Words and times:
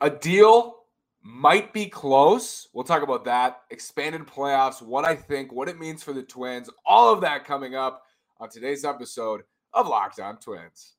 A 0.00 0.10
deal 0.10 0.76
might 1.22 1.72
be 1.72 1.86
close. 1.86 2.68
We'll 2.74 2.84
talk 2.84 3.02
about 3.02 3.24
that. 3.24 3.62
Expanded 3.70 4.26
playoffs, 4.26 4.82
what 4.82 5.04
I 5.04 5.14
think, 5.14 5.52
what 5.52 5.68
it 5.68 5.78
means 5.78 6.02
for 6.02 6.12
the 6.12 6.22
Twins, 6.22 6.68
all 6.84 7.12
of 7.12 7.20
that 7.22 7.44
coming 7.44 7.74
up 7.74 8.02
on 8.38 8.50
today's 8.50 8.84
episode 8.84 9.42
of 9.72 9.88
Locked 9.88 10.20
On 10.20 10.36
Twins. 10.36 10.94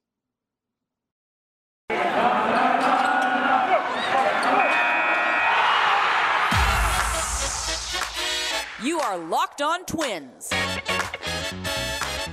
You 8.83 8.99
are 8.99 9.17
Locked 9.17 9.61
On 9.61 9.85
Twins. 9.85 10.51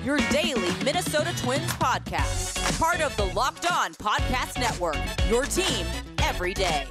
Your 0.05 0.19
daily 0.31 0.73
Minnesota 0.85 1.33
Twins 1.37 1.71
podcast. 1.73 2.79
Part 2.79 3.01
of 3.01 3.17
the 3.17 3.27
Locked 3.27 3.71
On 3.71 3.95
Podcast 3.95 4.59
Network. 4.59 4.97
Your 5.31 5.45
team 5.45 5.87
every 6.23 6.55
day. 6.55 6.87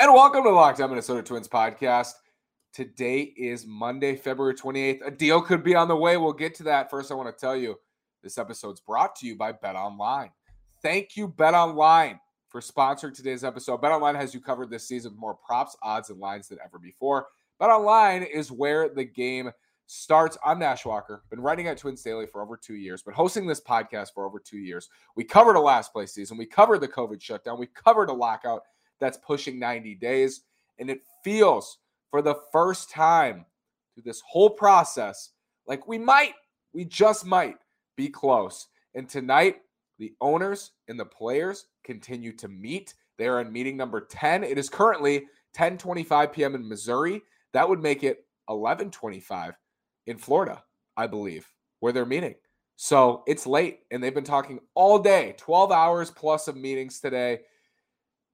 And 0.00 0.14
welcome 0.14 0.44
to 0.44 0.50
the 0.50 0.54
Locked 0.54 0.80
On 0.80 0.90
Minnesota 0.90 1.22
Twins 1.22 1.48
podcast. 1.48 2.12
Today 2.72 3.22
is 3.36 3.66
Monday, 3.66 4.14
February 4.14 4.54
28th. 4.54 5.06
A 5.06 5.10
deal 5.10 5.42
could 5.42 5.64
be 5.64 5.74
on 5.74 5.88
the 5.88 5.96
way. 5.96 6.16
We'll 6.16 6.32
get 6.32 6.54
to 6.56 6.62
that. 6.64 6.88
First, 6.90 7.10
I 7.10 7.14
want 7.14 7.34
to 7.34 7.40
tell 7.40 7.56
you 7.56 7.76
this 8.22 8.38
episode's 8.38 8.80
brought 8.80 9.16
to 9.16 9.26
you 9.26 9.36
by 9.36 9.52
Bet 9.52 9.74
Online. 9.74 10.30
Thank 10.82 11.16
you, 11.16 11.26
Bet 11.26 11.54
Online, 11.54 12.20
for 12.48 12.60
sponsoring 12.60 13.14
today's 13.14 13.42
episode. 13.42 13.82
Bet 13.82 13.90
Online 13.90 14.14
has 14.14 14.32
you 14.32 14.40
covered 14.40 14.70
this 14.70 14.86
season 14.86 15.12
with 15.12 15.20
more 15.20 15.34
props, 15.34 15.76
odds, 15.82 16.10
and 16.10 16.20
lines 16.20 16.48
than 16.48 16.58
ever 16.64 16.78
before. 16.78 17.26
Bet 17.58 17.70
Online 17.70 18.22
is 18.22 18.52
where 18.52 18.88
the 18.88 19.04
game 19.04 19.50
starts. 19.88 20.36
I'm 20.44 20.58
Nash 20.58 20.84
Walker. 20.84 21.24
Been 21.30 21.40
writing 21.40 21.66
at 21.66 21.78
Twins 21.78 22.02
Daily 22.02 22.26
for 22.26 22.42
over 22.42 22.56
two 22.56 22.76
years, 22.76 23.02
been 23.02 23.14
hosting 23.14 23.46
this 23.46 23.60
podcast 23.60 24.12
for 24.14 24.26
over 24.26 24.38
two 24.38 24.58
years. 24.58 24.90
We 25.16 25.24
covered 25.24 25.56
a 25.56 25.60
last 25.60 25.92
place 25.92 26.12
season. 26.12 26.36
We 26.36 26.46
covered 26.46 26.82
the 26.82 26.88
COVID 26.88 27.20
shutdown. 27.22 27.58
We 27.58 27.68
covered 27.68 28.10
a 28.10 28.12
lockout 28.12 28.62
that's 29.00 29.16
pushing 29.16 29.58
90 29.58 29.94
days. 29.94 30.42
And 30.78 30.90
it 30.90 31.00
feels 31.24 31.78
for 32.10 32.20
the 32.20 32.36
first 32.52 32.90
time 32.90 33.46
through 33.94 34.04
this 34.04 34.22
whole 34.26 34.50
process 34.50 35.30
like 35.66 35.88
we 35.88 35.98
might, 35.98 36.34
we 36.74 36.84
just 36.84 37.24
might 37.24 37.56
be 37.96 38.08
close. 38.08 38.68
And 38.94 39.08
tonight, 39.08 39.56
the 39.98 40.12
owners 40.20 40.72
and 40.88 41.00
the 41.00 41.04
players 41.04 41.66
continue 41.82 42.32
to 42.36 42.48
meet. 42.48 42.94
They 43.16 43.26
are 43.26 43.40
in 43.40 43.52
meeting 43.52 43.76
number 43.76 44.00
10. 44.00 44.44
It 44.44 44.58
is 44.58 44.68
currently 44.68 45.26
10:25 45.56 46.32
p.m. 46.32 46.54
in 46.54 46.68
Missouri. 46.68 47.22
That 47.52 47.68
would 47.68 47.82
make 47.82 48.04
it 48.04 48.24
11:25 48.48 49.54
in 50.08 50.16
Florida, 50.16 50.64
I 50.96 51.06
believe, 51.06 51.46
where 51.80 51.92
they're 51.92 52.06
meeting. 52.06 52.34
So 52.76 53.24
it's 53.26 53.46
late, 53.46 53.80
and 53.90 54.02
they've 54.02 54.14
been 54.14 54.24
talking 54.24 54.58
all 54.74 54.98
day, 54.98 55.34
12 55.36 55.70
hours 55.70 56.10
plus 56.10 56.48
of 56.48 56.56
meetings 56.56 56.98
today. 56.98 57.40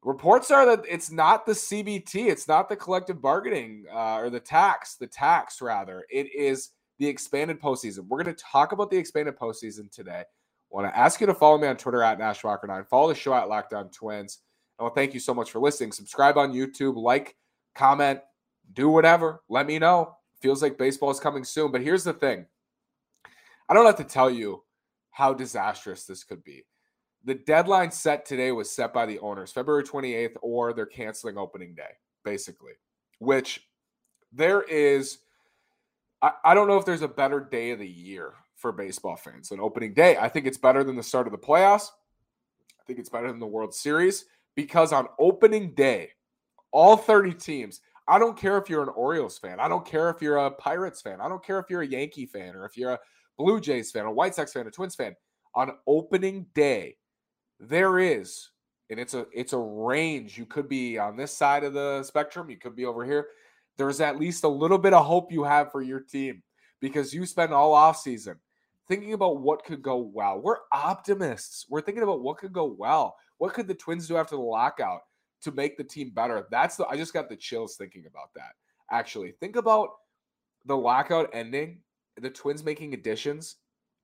Reports 0.03 0.51
are 0.51 0.67
that 0.67 0.85
it's 0.89 1.11
not 1.11 1.47
the 1.47 1.53
CBT, 1.53 2.29
it's 2.29 2.47
not 2.47 2.69
the 2.69 2.77
collective 2.77 3.21
bargaining 3.21 3.87
uh, 3.93 4.19
or 4.19 4.31
the 4.31 4.39
tax, 4.39 4.97
the 4.97 5.07
tax 5.07 5.61
rather. 5.61 6.05
It 6.11 6.33
is 6.33 6.71
the 6.99 7.07
expanded 7.09 7.61
postseason. 7.61 8.07
We're 8.07 8.23
going 8.23 8.37
to 8.37 8.45
talk 8.45 8.73
about 8.73 8.91
the 8.91 8.99
expanded 8.99 9.37
postseason 9.37 9.91
today. 9.91 10.21
I 10.21 10.25
want 10.71 10.87
to 10.87 10.97
ask 10.97 11.21
you 11.21 11.27
to 11.27 11.35
follow 11.35 11.59
me 11.59 11.67
on 11.67 11.77
Twitter 11.77 12.03
at 12.03 12.19
NashWalker9. 12.19 12.87
Follow 12.87 13.09
the 13.09 13.15
show 13.15 13.35
at 13.35 13.49
Locked 13.49 13.73
On 13.73 13.89
Twins. 13.91 14.39
And 14.79 14.85
well, 14.85 14.95
thank 14.95 15.15
you 15.15 15.21
so 15.21 15.35
much 15.35 15.51
for 15.51 15.59
listening. 15.59 15.91
Subscribe 15.91 16.37
on 16.37 16.53
YouTube, 16.53 16.97
like, 16.97 17.35
comment, 17.75 18.21
do 18.75 18.91
whatever. 18.91 19.43
Let 19.49 19.67
me 19.67 19.79
know. 19.79 20.17
Feels 20.45 20.61
like 20.61 20.77
baseball 20.77 21.11
is 21.11 21.19
coming 21.19 21.43
soon. 21.43 21.73
But 21.73 21.81
here's 21.81 22.05
the 22.05 22.13
thing 22.13 22.45
I 23.67 23.73
don't 23.73 23.87
have 23.87 23.97
to 23.97 24.05
tell 24.05 24.31
you 24.31 24.63
how 25.11 25.33
disastrous 25.33 26.05
this 26.05 26.23
could 26.23 26.45
be 26.45 26.67
the 27.25 27.35
deadline 27.35 27.91
set 27.91 28.27
today 28.27 28.53
was 28.53 28.71
set 28.71 28.93
by 28.93 29.07
the 29.07 29.19
owners, 29.21 29.51
February 29.51 29.83
28th, 29.83 30.37
or 30.43 30.73
they're 30.73 30.85
canceling 30.85 31.39
opening 31.39 31.75
day, 31.75 31.93
basically, 32.25 32.73
which 33.19 33.67
there 34.33 34.63
is. 34.63 35.19
I, 36.21 36.33
I 36.45 36.55
don't 36.55 36.69
know 36.69 36.77
if 36.77 36.85
there's 36.85 37.03
a 37.03 37.09
better 37.09 37.41
day 37.41 37.71
of 37.71 37.79
the 37.79 37.89
year 37.89 38.35
for 38.57 38.71
baseball 38.71 39.17
fans 39.17 39.49
than 39.49 39.61
opening 39.61 39.95
day. 39.95 40.19
I 40.19 40.29
think 40.29 40.47
it's 40.47 40.59
better 40.59 40.85
than 40.85 40.97
the 40.97 41.03
start 41.03 41.27
of 41.27 41.33
the 41.33 41.39
playoffs. 41.39 41.89
I 42.79 42.85
think 42.87 42.99
it's 42.99 43.09
better 43.09 43.29
than 43.29 43.41
the 43.41 43.47
World 43.47 43.75
Series 43.75 44.27
because 44.55 44.93
on 44.93 45.09
opening 45.19 45.75
day, 45.75 46.11
all 46.71 46.99
30 46.99 47.33
teams, 47.33 47.81
I 48.07 48.19
don't 48.19 48.37
care 48.37 48.59
if 48.59 48.69
you're 48.69 48.83
an 48.83 48.91
Orioles 48.91 49.39
fan. 49.39 49.61
I 49.61 49.69
don't 49.69 49.87
care 49.87 50.11
if 50.11 50.21
you're 50.21 50.37
a 50.37 50.51
Pirates 50.51 51.01
fan. 51.01 51.21
I 51.21 51.29
don't 51.29 51.45
care 51.45 51.59
if 51.59 51.71
you're 51.71 51.83
a 51.83 51.87
Yankee 51.87 52.27
fan 52.27 52.55
or 52.55 52.67
if 52.67 52.77
you're 52.77 52.93
a 52.93 53.01
Blue 53.39 53.61
Jays 53.61 53.91
fan, 53.91 54.05
a 54.05 54.13
White 54.13 54.35
Sox 54.35 54.53
fan, 54.53 54.67
a 54.67 54.71
Twins 54.71 54.95
fan. 54.95 55.17
On 55.55 55.73
opening 55.87 56.47
day, 56.55 56.97
there 57.61 57.99
is 57.99 58.51
and 58.91 59.01
it's 59.01 59.15
a 59.15 59.27
it's 59.33 59.53
a 59.53 59.59
range 59.59 60.37
you 60.37 60.47
could 60.47 60.69
be 60.69 60.99
on 60.99 61.17
this 61.17 61.33
side 61.33 61.65
of 61.65 61.73
the 61.73 62.03
spectrum 62.03 62.51
you 62.51 62.57
could 62.57 62.77
be 62.77 62.85
over 62.85 63.05
here 63.05 63.29
there's 63.77 64.01
at 64.01 64.19
least 64.19 64.45
a 64.45 64.49
little 64.49 64.79
bit 64.79 64.93
of 64.93 65.05
hope 65.05 65.33
you 65.33 65.43
have 65.43 65.73
for 65.73 65.83
your 65.83 66.01
team 66.01 66.43
because 66.81 67.15
you 67.15 67.25
spend 67.25 67.53
all 67.53 67.73
off 67.73 67.97
season 67.97 68.37
thinking 68.87 69.15
about 69.15 69.41
what 69.41 69.65
could 69.65 69.83
go 69.83 69.97
well 69.97 70.41
we're 70.41 70.59
optimists 70.73 71.67
we're 71.69 71.81
thinking 71.81 72.03
about 72.03 72.21
what 72.21 72.39
could 72.39 72.53
go 72.53 72.65
well 72.65 73.17
what 73.39 73.55
could 73.55 73.67
the 73.67 73.75
twins 73.75 74.07
do 74.07 74.17
after 74.17 74.37
the 74.37 74.43
lockout 74.43 75.01
to 75.45 75.53
make 75.53 75.77
the 75.77 75.85
team 75.85 76.11
better 76.11 76.47
that's 76.51 76.77
the 76.77 76.87
i 76.89 76.97
just 76.97 77.13
got 77.13 77.29
the 77.29 77.37
chills 77.37 77.77
thinking 77.77 78.07
about 78.07 78.33
that 78.35 78.53
actually 78.91 79.33
think 79.41 79.57
about 79.57 79.91
the 80.67 80.77
lockout 80.77 81.31
ending 81.33 81.81
the 82.21 82.31
twins 82.31 82.65
making 82.65 82.95
additions 82.95 83.57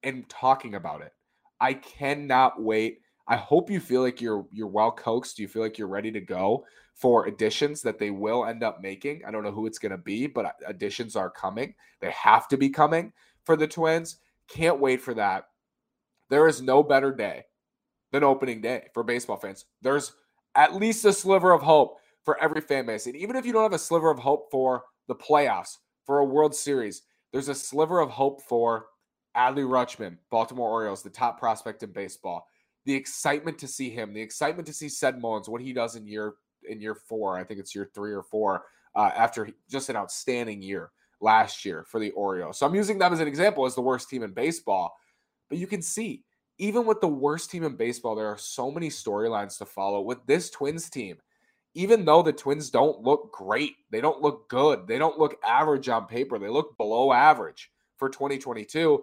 and 0.02 0.28
talking 0.28 0.74
about 0.74 1.02
it 1.02 1.12
i 1.60 1.72
cannot 1.72 2.60
wait 2.62 3.00
I 3.30 3.36
hope 3.36 3.70
you 3.70 3.78
feel 3.78 4.02
like 4.02 4.20
you're 4.20 4.44
you're 4.50 4.66
well 4.66 4.90
coaxed. 4.90 5.38
You 5.38 5.46
feel 5.46 5.62
like 5.62 5.78
you're 5.78 5.86
ready 5.86 6.10
to 6.10 6.20
go 6.20 6.66
for 6.96 7.26
additions 7.26 7.80
that 7.82 8.00
they 8.00 8.10
will 8.10 8.44
end 8.44 8.64
up 8.64 8.82
making. 8.82 9.22
I 9.24 9.30
don't 9.30 9.44
know 9.44 9.52
who 9.52 9.66
it's 9.66 9.78
going 9.78 9.92
to 9.92 9.98
be, 9.98 10.26
but 10.26 10.56
additions 10.66 11.14
are 11.14 11.30
coming. 11.30 11.74
They 12.00 12.10
have 12.10 12.48
to 12.48 12.56
be 12.56 12.70
coming 12.70 13.12
for 13.44 13.56
the 13.56 13.68
Twins. 13.68 14.16
Can't 14.48 14.80
wait 14.80 15.00
for 15.00 15.14
that. 15.14 15.46
There 16.28 16.48
is 16.48 16.60
no 16.60 16.82
better 16.82 17.12
day 17.12 17.44
than 18.10 18.24
opening 18.24 18.60
day 18.62 18.88
for 18.94 19.04
baseball 19.04 19.36
fans. 19.36 19.64
There's 19.80 20.12
at 20.54 20.74
least 20.74 21.04
a 21.04 21.12
sliver 21.12 21.52
of 21.52 21.62
hope 21.62 21.98
for 22.24 22.40
every 22.42 22.60
fan 22.60 22.86
base. 22.86 23.06
And 23.06 23.16
even 23.16 23.36
if 23.36 23.46
you 23.46 23.52
don't 23.52 23.62
have 23.62 23.72
a 23.72 23.78
sliver 23.78 24.10
of 24.10 24.18
hope 24.18 24.50
for 24.50 24.84
the 25.08 25.14
playoffs, 25.14 25.78
for 26.04 26.18
a 26.18 26.24
World 26.24 26.54
Series, 26.54 27.02
there's 27.32 27.48
a 27.48 27.54
sliver 27.54 28.00
of 28.00 28.10
hope 28.10 28.42
for 28.42 28.86
Adley 29.36 29.64
Rutschman, 29.64 30.16
Baltimore 30.30 30.68
Orioles, 30.68 31.02
the 31.02 31.10
top 31.10 31.38
prospect 31.38 31.82
in 31.82 31.92
baseball 31.92 32.46
the 32.86 32.94
excitement 32.94 33.58
to 33.58 33.68
see 33.68 33.90
him, 33.90 34.12
the 34.12 34.20
excitement 34.20 34.66
to 34.66 34.72
see 34.72 34.88
Ced 34.88 35.20
Mullins, 35.20 35.48
what 35.48 35.60
he 35.60 35.72
does 35.72 35.96
in 35.96 36.06
year 36.06 36.34
in 36.68 36.80
year 36.80 36.94
four. 36.94 37.38
I 37.38 37.44
think 37.44 37.60
it's 37.60 37.74
year 37.74 37.90
three 37.94 38.12
or 38.12 38.22
four 38.22 38.64
uh, 38.94 39.10
after 39.16 39.50
just 39.70 39.88
an 39.88 39.96
outstanding 39.96 40.62
year 40.62 40.90
last 41.20 41.64
year 41.64 41.84
for 41.88 42.00
the 42.00 42.10
Orioles. 42.10 42.58
So 42.58 42.66
I'm 42.66 42.74
using 42.74 42.98
them 42.98 43.12
as 43.12 43.20
an 43.20 43.28
example 43.28 43.66
as 43.66 43.74
the 43.74 43.80
worst 43.80 44.08
team 44.08 44.22
in 44.22 44.32
baseball. 44.32 44.94
But 45.48 45.58
you 45.58 45.66
can 45.66 45.82
see, 45.82 46.24
even 46.60 46.86
with 46.86 47.00
the 47.00 47.08
worst 47.08 47.50
team 47.50 47.64
in 47.64 47.74
baseball, 47.74 48.14
there 48.14 48.28
are 48.28 48.38
so 48.38 48.70
many 48.70 48.88
storylines 48.88 49.58
to 49.58 49.66
follow 49.66 50.00
with 50.00 50.24
this 50.26 50.50
Twins 50.50 50.88
team. 50.88 51.16
Even 51.74 52.04
though 52.04 52.22
the 52.22 52.32
Twins 52.32 52.70
don't 52.70 53.00
look 53.02 53.32
great, 53.32 53.74
they 53.90 54.00
don't 54.00 54.20
look 54.20 54.48
good, 54.48 54.86
they 54.86 54.98
don't 54.98 55.18
look 55.18 55.36
average 55.44 55.88
on 55.88 56.06
paper, 56.06 56.38
they 56.38 56.48
look 56.48 56.76
below 56.76 57.12
average 57.12 57.70
for 57.96 58.08
2022 58.08 59.02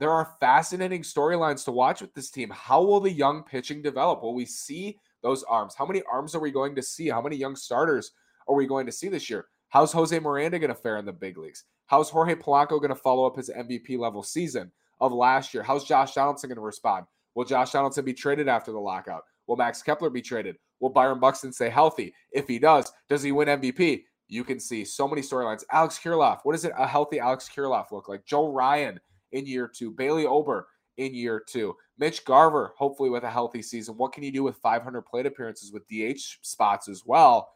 there 0.00 0.10
are 0.10 0.34
fascinating 0.40 1.02
storylines 1.02 1.62
to 1.66 1.72
watch 1.72 2.00
with 2.00 2.14
this 2.14 2.30
team. 2.30 2.50
How 2.50 2.82
will 2.82 3.00
the 3.00 3.12
young 3.12 3.44
pitching 3.44 3.82
develop? 3.82 4.22
Will 4.22 4.34
we 4.34 4.46
see 4.46 4.98
those 5.22 5.42
arms? 5.42 5.74
How 5.76 5.84
many 5.84 6.02
arms 6.10 6.34
are 6.34 6.40
we 6.40 6.50
going 6.50 6.74
to 6.74 6.82
see? 6.82 7.08
How 7.08 7.20
many 7.20 7.36
young 7.36 7.54
starters 7.54 8.12
are 8.48 8.54
we 8.54 8.66
going 8.66 8.86
to 8.86 8.92
see 8.92 9.08
this 9.08 9.28
year? 9.28 9.46
How's 9.68 9.92
Jose 9.92 10.18
Miranda 10.18 10.58
going 10.58 10.74
to 10.74 10.74
fare 10.74 10.96
in 10.96 11.04
the 11.04 11.12
big 11.12 11.36
leagues? 11.36 11.64
How's 11.84 12.08
Jorge 12.08 12.34
Polanco 12.34 12.80
going 12.80 12.88
to 12.88 12.94
follow 12.94 13.26
up 13.26 13.36
his 13.36 13.50
MVP 13.50 13.98
level 13.98 14.22
season 14.22 14.72
of 15.00 15.12
last 15.12 15.54
year? 15.54 15.62
How's 15.62 15.84
Josh 15.84 16.14
Donaldson 16.14 16.48
going 16.48 16.56
to 16.56 16.62
respond? 16.62 17.06
Will 17.34 17.44
Josh 17.44 17.72
Donaldson 17.72 18.04
be 18.04 18.14
traded 18.14 18.48
after 18.48 18.72
the 18.72 18.78
lockout? 18.78 19.22
Will 19.46 19.56
Max 19.56 19.82
Kepler 19.82 20.10
be 20.10 20.22
traded? 20.22 20.56
Will 20.80 20.90
Byron 20.90 21.20
Buxton 21.20 21.52
stay 21.52 21.68
healthy? 21.68 22.14
If 22.32 22.48
he 22.48 22.58
does, 22.58 22.90
does 23.08 23.22
he 23.22 23.32
win 23.32 23.48
MVP? 23.48 24.04
You 24.28 24.44
can 24.44 24.60
see 24.60 24.84
so 24.84 25.08
many 25.08 25.22
storylines. 25.22 25.64
Alex 25.72 25.98
Kirilloff, 26.02 26.40
what 26.44 26.52
does 26.52 26.64
it 26.64 26.72
a 26.78 26.86
healthy 26.86 27.18
Alex 27.18 27.48
Kirilloff 27.54 27.90
look 27.90 28.08
like? 28.08 28.24
Joe 28.24 28.52
Ryan 28.52 29.00
in 29.32 29.46
year 29.46 29.68
two. 29.68 29.90
Bailey 29.90 30.26
Ober 30.26 30.68
in 30.96 31.14
year 31.14 31.42
two. 31.46 31.74
Mitch 31.98 32.24
Garver, 32.24 32.72
hopefully 32.76 33.10
with 33.10 33.24
a 33.24 33.30
healthy 33.30 33.62
season. 33.62 33.96
What 33.96 34.12
can 34.12 34.22
you 34.22 34.32
do 34.32 34.42
with 34.42 34.56
500 34.56 35.02
plate 35.02 35.26
appearances 35.26 35.72
with 35.72 35.86
DH 35.88 36.38
spots 36.42 36.88
as 36.88 37.02
well? 37.04 37.50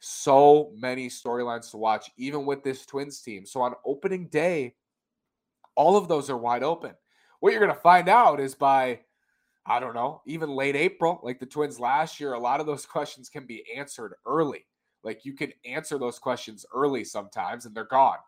So 0.00 0.72
many 0.76 1.08
storylines 1.08 1.70
to 1.70 1.76
watch, 1.76 2.10
even 2.16 2.46
with 2.46 2.62
this 2.62 2.84
Twins 2.84 3.20
team. 3.20 3.46
So 3.46 3.60
on 3.62 3.74
opening 3.86 4.28
day, 4.28 4.74
all 5.76 5.96
of 5.96 6.08
those 6.08 6.30
are 6.30 6.36
wide 6.36 6.62
open. 6.62 6.92
What 7.40 7.52
you're 7.52 7.60
going 7.60 7.74
to 7.74 7.80
find 7.80 8.08
out 8.08 8.40
is 8.40 8.54
by, 8.54 9.00
I 9.66 9.80
don't 9.80 9.94
know, 9.94 10.22
even 10.26 10.50
late 10.50 10.76
April, 10.76 11.20
like 11.22 11.40
the 11.40 11.46
Twins 11.46 11.78
last 11.80 12.20
year, 12.20 12.32
a 12.34 12.38
lot 12.38 12.60
of 12.60 12.66
those 12.66 12.86
questions 12.86 13.28
can 13.28 13.46
be 13.46 13.64
answered 13.76 14.14
early. 14.26 14.66
Like 15.02 15.24
you 15.24 15.34
can 15.34 15.52
answer 15.64 15.98
those 15.98 16.18
questions 16.18 16.64
early 16.74 17.04
sometimes 17.04 17.66
and 17.66 17.74
they're 17.74 17.84
gone. 17.84 18.18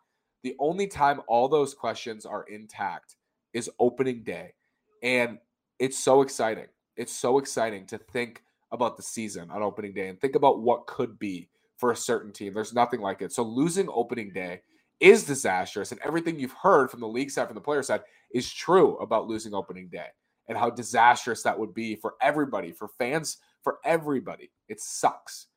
The 0.43 0.55
only 0.59 0.87
time 0.87 1.21
all 1.27 1.47
those 1.47 1.73
questions 1.73 2.25
are 2.25 2.43
intact 2.43 3.15
is 3.53 3.69
opening 3.79 4.23
day. 4.23 4.53
And 5.01 5.39
it's 5.79 5.97
so 5.97 6.21
exciting. 6.21 6.67
It's 6.95 7.13
so 7.13 7.39
exciting 7.39 7.85
to 7.87 7.97
think 7.97 8.43
about 8.71 8.97
the 8.97 9.03
season 9.03 9.49
on 9.49 9.63
opening 9.63 9.93
day 9.93 10.09
and 10.09 10.19
think 10.19 10.35
about 10.35 10.61
what 10.61 10.87
could 10.87 11.17
be 11.17 11.49
for 11.77 11.91
a 11.91 11.95
certain 11.95 12.31
team. 12.31 12.53
There's 12.53 12.73
nothing 12.73 13.01
like 13.01 13.21
it. 13.21 13.31
So 13.31 13.43
losing 13.43 13.87
opening 13.89 14.31
day 14.31 14.61
is 14.99 15.23
disastrous. 15.23 15.91
And 15.91 16.01
everything 16.03 16.39
you've 16.39 16.53
heard 16.53 16.89
from 16.89 16.99
the 16.99 17.07
league 17.07 17.31
side, 17.31 17.47
from 17.47 17.55
the 17.55 17.61
player 17.61 17.83
side, 17.83 18.01
is 18.31 18.51
true 18.51 18.97
about 18.97 19.27
losing 19.27 19.53
opening 19.53 19.87
day 19.89 20.07
and 20.47 20.57
how 20.57 20.69
disastrous 20.69 21.43
that 21.43 21.57
would 21.57 21.73
be 21.73 21.95
for 21.95 22.15
everybody, 22.21 22.71
for 22.71 22.87
fans, 22.87 23.37
for 23.63 23.77
everybody. 23.83 24.51
It 24.69 24.79
sucks. 24.79 25.47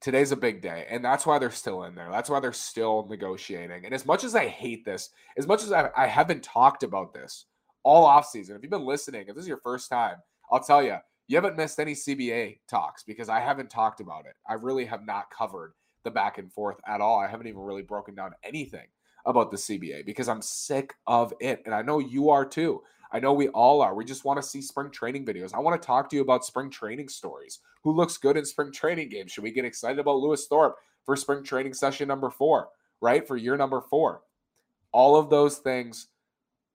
Today's 0.00 0.32
a 0.32 0.36
big 0.36 0.62
day, 0.62 0.86
and 0.88 1.04
that's 1.04 1.26
why 1.26 1.38
they're 1.38 1.50
still 1.50 1.84
in 1.84 1.94
there. 1.94 2.08
That's 2.10 2.30
why 2.30 2.40
they're 2.40 2.54
still 2.54 3.06
negotiating. 3.10 3.84
And 3.84 3.92
as 3.92 4.06
much 4.06 4.24
as 4.24 4.34
I 4.34 4.46
hate 4.46 4.82
this, 4.82 5.10
as 5.36 5.46
much 5.46 5.62
as 5.62 5.72
I, 5.72 5.90
I 5.94 6.06
haven't 6.06 6.42
talked 6.42 6.82
about 6.82 7.12
this 7.12 7.44
all 7.82 8.08
offseason, 8.08 8.56
if 8.56 8.62
you've 8.62 8.70
been 8.70 8.86
listening, 8.86 9.26
if 9.28 9.34
this 9.34 9.42
is 9.42 9.48
your 9.48 9.60
first 9.62 9.90
time, 9.90 10.16
I'll 10.50 10.62
tell 10.62 10.82
you, 10.82 10.96
you 11.28 11.36
haven't 11.36 11.58
missed 11.58 11.78
any 11.78 11.92
CBA 11.92 12.60
talks 12.66 13.02
because 13.02 13.28
I 13.28 13.40
haven't 13.40 13.68
talked 13.68 14.00
about 14.00 14.24
it. 14.24 14.32
I 14.48 14.54
really 14.54 14.86
have 14.86 15.04
not 15.04 15.30
covered 15.30 15.74
the 16.04 16.10
back 16.10 16.38
and 16.38 16.52
forth 16.52 16.76
at 16.86 17.00
all. 17.00 17.18
I 17.18 17.28
haven't 17.28 17.46
even 17.46 17.60
really 17.60 17.82
broken 17.82 18.14
down 18.14 18.32
anything 18.42 18.86
about 19.26 19.50
the 19.50 19.56
CBA 19.56 20.06
because 20.06 20.28
I'm 20.28 20.42
sick 20.42 20.94
of 21.06 21.32
it. 21.40 21.62
And 21.66 21.74
I 21.74 21.82
know 21.82 21.98
you 21.98 22.30
are 22.30 22.44
too. 22.44 22.82
I 23.12 23.18
know 23.18 23.32
we 23.32 23.48
all 23.48 23.82
are. 23.82 23.94
We 23.94 24.04
just 24.04 24.24
want 24.24 24.40
to 24.40 24.48
see 24.48 24.62
spring 24.62 24.90
training 24.90 25.26
videos. 25.26 25.52
I 25.52 25.58
want 25.58 25.80
to 25.80 25.84
talk 25.84 26.08
to 26.10 26.16
you 26.16 26.22
about 26.22 26.44
spring 26.44 26.70
training 26.70 27.08
stories. 27.08 27.58
Who 27.82 27.92
looks 27.92 28.16
good 28.16 28.36
in 28.36 28.44
spring 28.44 28.72
training 28.72 29.08
games? 29.08 29.32
Should 29.32 29.44
we 29.44 29.50
get 29.50 29.64
excited 29.64 29.98
about 29.98 30.18
Lewis 30.18 30.46
Thorpe 30.46 30.76
for 31.04 31.16
spring 31.16 31.42
training 31.42 31.74
session 31.74 32.06
number 32.06 32.30
four, 32.30 32.68
right? 33.00 33.26
For 33.26 33.36
year 33.36 33.56
number 33.56 33.80
four. 33.80 34.22
All 34.92 35.16
of 35.16 35.28
those 35.28 35.58
things. 35.58 36.08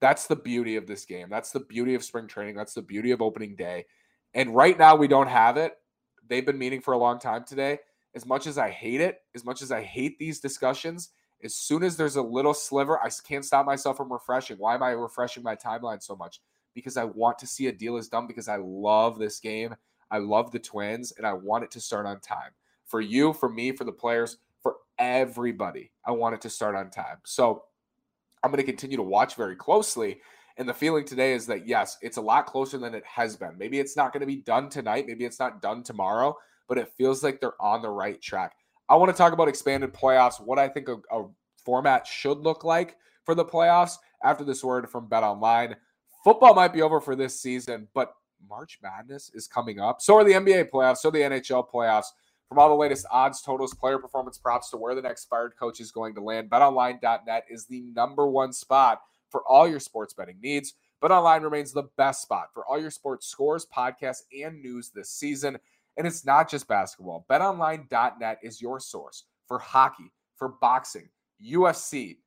That's 0.00 0.26
the 0.26 0.36
beauty 0.36 0.76
of 0.76 0.86
this 0.86 1.06
game. 1.06 1.28
That's 1.30 1.52
the 1.52 1.60
beauty 1.60 1.94
of 1.94 2.04
spring 2.04 2.26
training. 2.26 2.54
That's 2.54 2.74
the 2.74 2.82
beauty 2.82 3.12
of 3.12 3.22
opening 3.22 3.56
day. 3.56 3.86
And 4.34 4.54
right 4.54 4.78
now, 4.78 4.94
we 4.94 5.08
don't 5.08 5.28
have 5.28 5.56
it. 5.56 5.78
They've 6.28 6.44
been 6.44 6.58
meeting 6.58 6.82
for 6.82 6.92
a 6.92 6.98
long 6.98 7.18
time 7.18 7.44
today. 7.44 7.78
As 8.16 8.26
much 8.26 8.46
as 8.46 8.58
I 8.58 8.70
hate 8.70 9.00
it, 9.00 9.20
as 9.34 9.44
much 9.44 9.62
as 9.62 9.70
I 9.70 9.82
hate 9.82 10.18
these 10.18 10.40
discussions, 10.40 11.10
as 11.44 11.54
soon 11.54 11.82
as 11.82 11.96
there's 11.96 12.16
a 12.16 12.22
little 12.22 12.54
sliver, 12.54 12.98
I 12.98 13.10
can't 13.28 13.44
stop 13.44 13.66
myself 13.66 13.98
from 13.98 14.12
refreshing. 14.12 14.56
Why 14.56 14.74
am 14.74 14.82
I 14.82 14.90
refreshing 14.90 15.42
my 15.42 15.54
timeline 15.54 16.02
so 16.02 16.16
much? 16.16 16.40
Because 16.74 16.96
I 16.96 17.04
want 17.04 17.38
to 17.40 17.46
see 17.46 17.66
a 17.66 17.72
deal 17.72 17.98
is 17.98 18.08
done 18.08 18.26
because 18.26 18.48
I 18.48 18.56
love 18.56 19.18
this 19.18 19.38
game. 19.38 19.76
I 20.10 20.18
love 20.18 20.50
the 20.50 20.58
Twins 20.58 21.12
and 21.18 21.26
I 21.26 21.34
want 21.34 21.64
it 21.64 21.70
to 21.72 21.80
start 21.80 22.06
on 22.06 22.20
time. 22.20 22.52
For 22.86 23.00
you, 23.00 23.34
for 23.34 23.50
me, 23.50 23.72
for 23.72 23.84
the 23.84 23.92
players, 23.92 24.38
for 24.62 24.76
everybody, 24.98 25.92
I 26.06 26.12
want 26.12 26.34
it 26.34 26.40
to 26.42 26.50
start 26.50 26.74
on 26.74 26.90
time. 26.90 27.18
So 27.24 27.64
I'm 28.42 28.50
going 28.50 28.64
to 28.64 28.72
continue 28.72 28.96
to 28.96 29.02
watch 29.02 29.34
very 29.34 29.56
closely. 29.56 30.20
And 30.56 30.66
the 30.66 30.74
feeling 30.74 31.04
today 31.04 31.34
is 31.34 31.46
that, 31.48 31.68
yes, 31.68 31.98
it's 32.00 32.16
a 32.16 32.22
lot 32.22 32.46
closer 32.46 32.78
than 32.78 32.94
it 32.94 33.04
has 33.04 33.36
been. 33.36 33.58
Maybe 33.58 33.78
it's 33.78 33.96
not 33.96 34.12
going 34.12 34.20
to 34.20 34.26
be 34.26 34.36
done 34.36 34.70
tonight. 34.70 35.06
Maybe 35.06 35.26
it's 35.26 35.38
not 35.38 35.60
done 35.60 35.82
tomorrow, 35.82 36.34
but 36.68 36.78
it 36.78 36.92
feels 36.96 37.22
like 37.22 37.40
they're 37.40 37.60
on 37.60 37.82
the 37.82 37.90
right 37.90 38.20
track. 38.20 38.54
I 38.88 38.96
want 38.96 39.10
to 39.10 39.16
talk 39.16 39.32
about 39.32 39.48
expanded 39.48 39.92
playoffs, 39.92 40.40
what 40.40 40.58
I 40.58 40.68
think 40.68 40.88
a, 40.88 40.96
a 41.10 41.26
format 41.64 42.06
should 42.06 42.38
look 42.38 42.64
like 42.64 42.96
for 43.24 43.34
the 43.34 43.44
playoffs 43.44 43.96
after 44.22 44.44
this 44.44 44.62
word 44.62 44.88
from 44.88 45.08
Bet 45.08 45.22
Online. 45.22 45.76
Football 46.24 46.54
might 46.54 46.72
be 46.72 46.82
over 46.82 47.00
for 47.00 47.16
this 47.16 47.40
season, 47.40 47.88
but 47.94 48.14
March 48.48 48.78
Madness 48.82 49.30
is 49.34 49.46
coming 49.46 49.80
up. 49.80 50.00
So 50.00 50.16
are 50.16 50.24
the 50.24 50.32
NBA 50.32 50.70
playoffs, 50.70 50.98
so 50.98 51.10
the 51.10 51.18
NHL 51.18 51.68
playoffs. 51.68 52.06
From 52.48 52.60
all 52.60 52.68
the 52.68 52.76
latest 52.76 53.06
odds, 53.10 53.42
totals, 53.42 53.74
player 53.74 53.98
performance 53.98 54.38
props 54.38 54.70
to 54.70 54.76
where 54.76 54.94
the 54.94 55.02
next 55.02 55.24
fired 55.24 55.54
coach 55.58 55.80
is 55.80 55.90
going 55.90 56.14
to 56.14 56.20
land, 56.20 56.48
betonline.net 56.48 57.44
is 57.50 57.66
the 57.66 57.80
number 57.80 58.28
one 58.28 58.52
spot 58.52 59.00
for 59.30 59.42
all 59.48 59.66
your 59.66 59.80
sports 59.80 60.14
betting 60.14 60.38
needs. 60.40 60.74
BetOnline 61.02 61.42
remains 61.42 61.72
the 61.72 61.88
best 61.96 62.22
spot 62.22 62.48
for 62.54 62.64
all 62.66 62.80
your 62.80 62.90
sports 62.90 63.26
scores, 63.26 63.66
podcasts, 63.66 64.22
and 64.40 64.62
news 64.62 64.90
this 64.90 65.10
season. 65.10 65.58
And 65.96 66.06
it's 66.06 66.24
not 66.24 66.50
just 66.50 66.68
basketball. 66.68 67.24
BetOnline.net 67.30 68.38
is 68.42 68.60
your 68.60 68.80
source 68.80 69.24
for 69.46 69.58
hockey, 69.58 70.12
for 70.36 70.50
boxing, 70.60 71.08
UFC, 71.44 72.18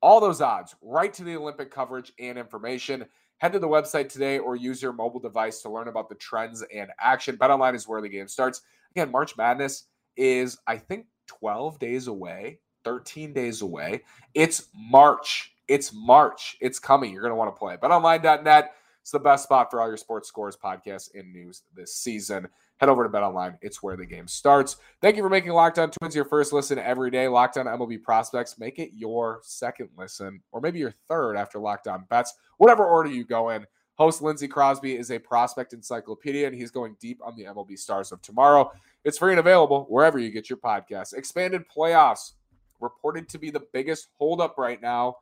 all 0.00 0.20
those 0.20 0.40
odds, 0.40 0.74
right 0.82 1.12
to 1.14 1.24
the 1.24 1.36
Olympic 1.36 1.70
coverage 1.70 2.12
and 2.18 2.36
information. 2.36 3.06
Head 3.38 3.52
to 3.52 3.58
the 3.58 3.68
website 3.68 4.08
today 4.08 4.38
or 4.38 4.56
use 4.56 4.82
your 4.82 4.92
mobile 4.92 5.20
device 5.20 5.62
to 5.62 5.70
learn 5.70 5.88
about 5.88 6.08
the 6.08 6.14
trends 6.16 6.64
and 6.74 6.90
action. 7.00 7.36
BetOnline 7.36 7.74
is 7.74 7.88
where 7.88 8.00
the 8.00 8.08
game 8.08 8.28
starts. 8.28 8.62
Again, 8.92 9.10
March 9.10 9.36
Madness 9.36 9.84
is, 10.16 10.58
I 10.66 10.76
think, 10.76 11.06
12 11.26 11.78
days 11.78 12.06
away, 12.08 12.60
13 12.84 13.32
days 13.32 13.62
away. 13.62 14.02
It's 14.34 14.68
March. 14.74 15.54
It's 15.68 15.92
March. 15.92 16.56
It's 16.60 16.78
coming. 16.78 17.12
You're 17.12 17.22
going 17.22 17.32
to 17.32 17.36
want 17.36 17.54
to 17.54 17.58
play. 17.58 17.76
BetOnline.net 17.76 18.72
is 19.04 19.10
the 19.10 19.18
best 19.18 19.44
spot 19.44 19.70
for 19.70 19.80
all 19.80 19.88
your 19.88 19.96
sports 19.96 20.28
scores, 20.28 20.56
podcasts, 20.56 21.10
and 21.14 21.32
news 21.32 21.62
this 21.74 21.96
season 21.96 22.48
head 22.82 22.88
over 22.88 23.04
to 23.04 23.08
Bet 23.08 23.22
Online. 23.22 23.56
It's 23.62 23.80
where 23.80 23.96
the 23.96 24.04
game 24.04 24.26
starts. 24.26 24.76
Thank 25.00 25.16
you 25.16 25.22
for 25.22 25.28
making 25.28 25.52
Locked 25.52 25.78
On 25.78 25.88
Twins 25.88 26.16
your 26.16 26.24
first 26.24 26.52
listen 26.52 26.80
every 26.80 27.12
day. 27.12 27.28
Locked 27.28 27.56
On 27.56 27.66
MLB 27.66 28.02
Prospects. 28.02 28.58
Make 28.58 28.80
it 28.80 28.90
your 28.92 29.38
second 29.44 29.88
listen, 29.96 30.42
or 30.50 30.60
maybe 30.60 30.80
your 30.80 30.92
third 31.08 31.36
after 31.36 31.60
Locked 31.60 31.86
On 31.86 32.04
Bets. 32.10 32.34
Whatever 32.58 32.84
order 32.84 33.08
you 33.08 33.24
go 33.24 33.50
in. 33.50 33.64
Host 33.94 34.20
Lindsey 34.20 34.48
Crosby 34.48 34.96
is 34.96 35.12
a 35.12 35.18
prospect 35.20 35.74
encyclopedia, 35.74 36.44
and 36.44 36.56
he's 36.56 36.72
going 36.72 36.96
deep 36.98 37.20
on 37.24 37.36
the 37.36 37.44
MLB 37.44 37.78
stars 37.78 38.10
of 38.10 38.20
tomorrow. 38.20 38.72
It's 39.04 39.18
free 39.18 39.30
and 39.30 39.38
available 39.38 39.86
wherever 39.88 40.18
you 40.18 40.32
get 40.32 40.50
your 40.50 40.56
podcasts. 40.56 41.14
Expanded 41.14 41.62
playoffs 41.68 42.32
reported 42.80 43.28
to 43.28 43.38
be 43.38 43.50
the 43.50 43.62
biggest 43.72 44.08
holdup 44.18 44.58
right 44.58 44.82
now 44.82 45.18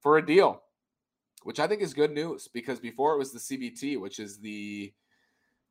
for 0.00 0.16
a 0.16 0.24
deal, 0.24 0.62
which 1.42 1.60
I 1.60 1.66
think 1.66 1.82
is 1.82 1.92
good 1.92 2.12
news 2.12 2.48
because 2.48 2.80
before 2.80 3.12
it 3.12 3.18
was 3.18 3.32
the 3.32 3.40
CBT, 3.40 4.00
which 4.00 4.20
is 4.20 4.38
the 4.38 4.90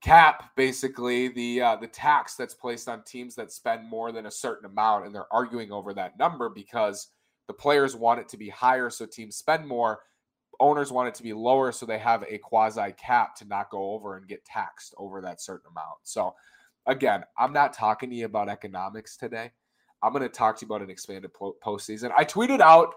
cap 0.02 0.52
basically 0.56 1.30
the 1.30 1.62
uh, 1.62 1.76
the 1.76 1.88
tax 1.88 2.36
that's 2.36 2.54
placed 2.54 2.88
on 2.88 3.04
teams 3.04 3.36
that 3.36 3.52
spend 3.52 3.88
more 3.90 4.12
than 4.12 4.28
a 4.28 4.32
certain 4.32 4.66
amount 4.66 5.06
and 5.06 5.14
they're 5.14 5.32
arguing 5.34 5.72
over 5.72 5.94
that 5.94 6.18
number 6.20 6.50
because 6.50 7.10
the 7.48 7.54
players 7.54 7.96
want 7.96 8.20
it 8.20 8.30
to 8.30 8.38
be 8.38 8.50
higher 8.50 8.90
so 8.90 9.06
teams 9.06 9.36
spend 9.36 9.68
more. 9.68 10.00
Owners 10.60 10.92
want 10.92 11.08
it 11.08 11.16
to 11.16 11.24
be 11.24 11.34
lower 11.34 11.72
so 11.72 11.86
they 11.86 12.00
have 12.00 12.24
a 12.28 12.38
quasi 12.38 12.92
cap 12.94 13.36
to 13.36 13.46
not 13.46 13.70
go 13.70 13.92
over 13.92 14.18
and 14.18 14.28
get 14.28 14.44
taxed 14.46 14.94
over 14.98 15.22
that 15.22 15.42
certain 15.42 15.70
amount. 15.72 16.00
So 16.04 16.36
again 16.86 17.22
i'm 17.38 17.52
not 17.52 17.74
talking 17.74 18.10
to 18.10 18.16
you 18.16 18.26
about 18.26 18.50
economics 18.50 19.18
today. 19.18 19.52
I'm 20.04 20.14
going 20.14 20.24
to 20.24 20.30
talk 20.30 20.58
to 20.60 20.66
you 20.66 20.68
about 20.68 20.84
an 20.84 20.92
expanded 20.92 21.32
postseason. 21.34 22.12
I 22.16 22.24
tweeted 22.24 22.60
out 22.60 22.94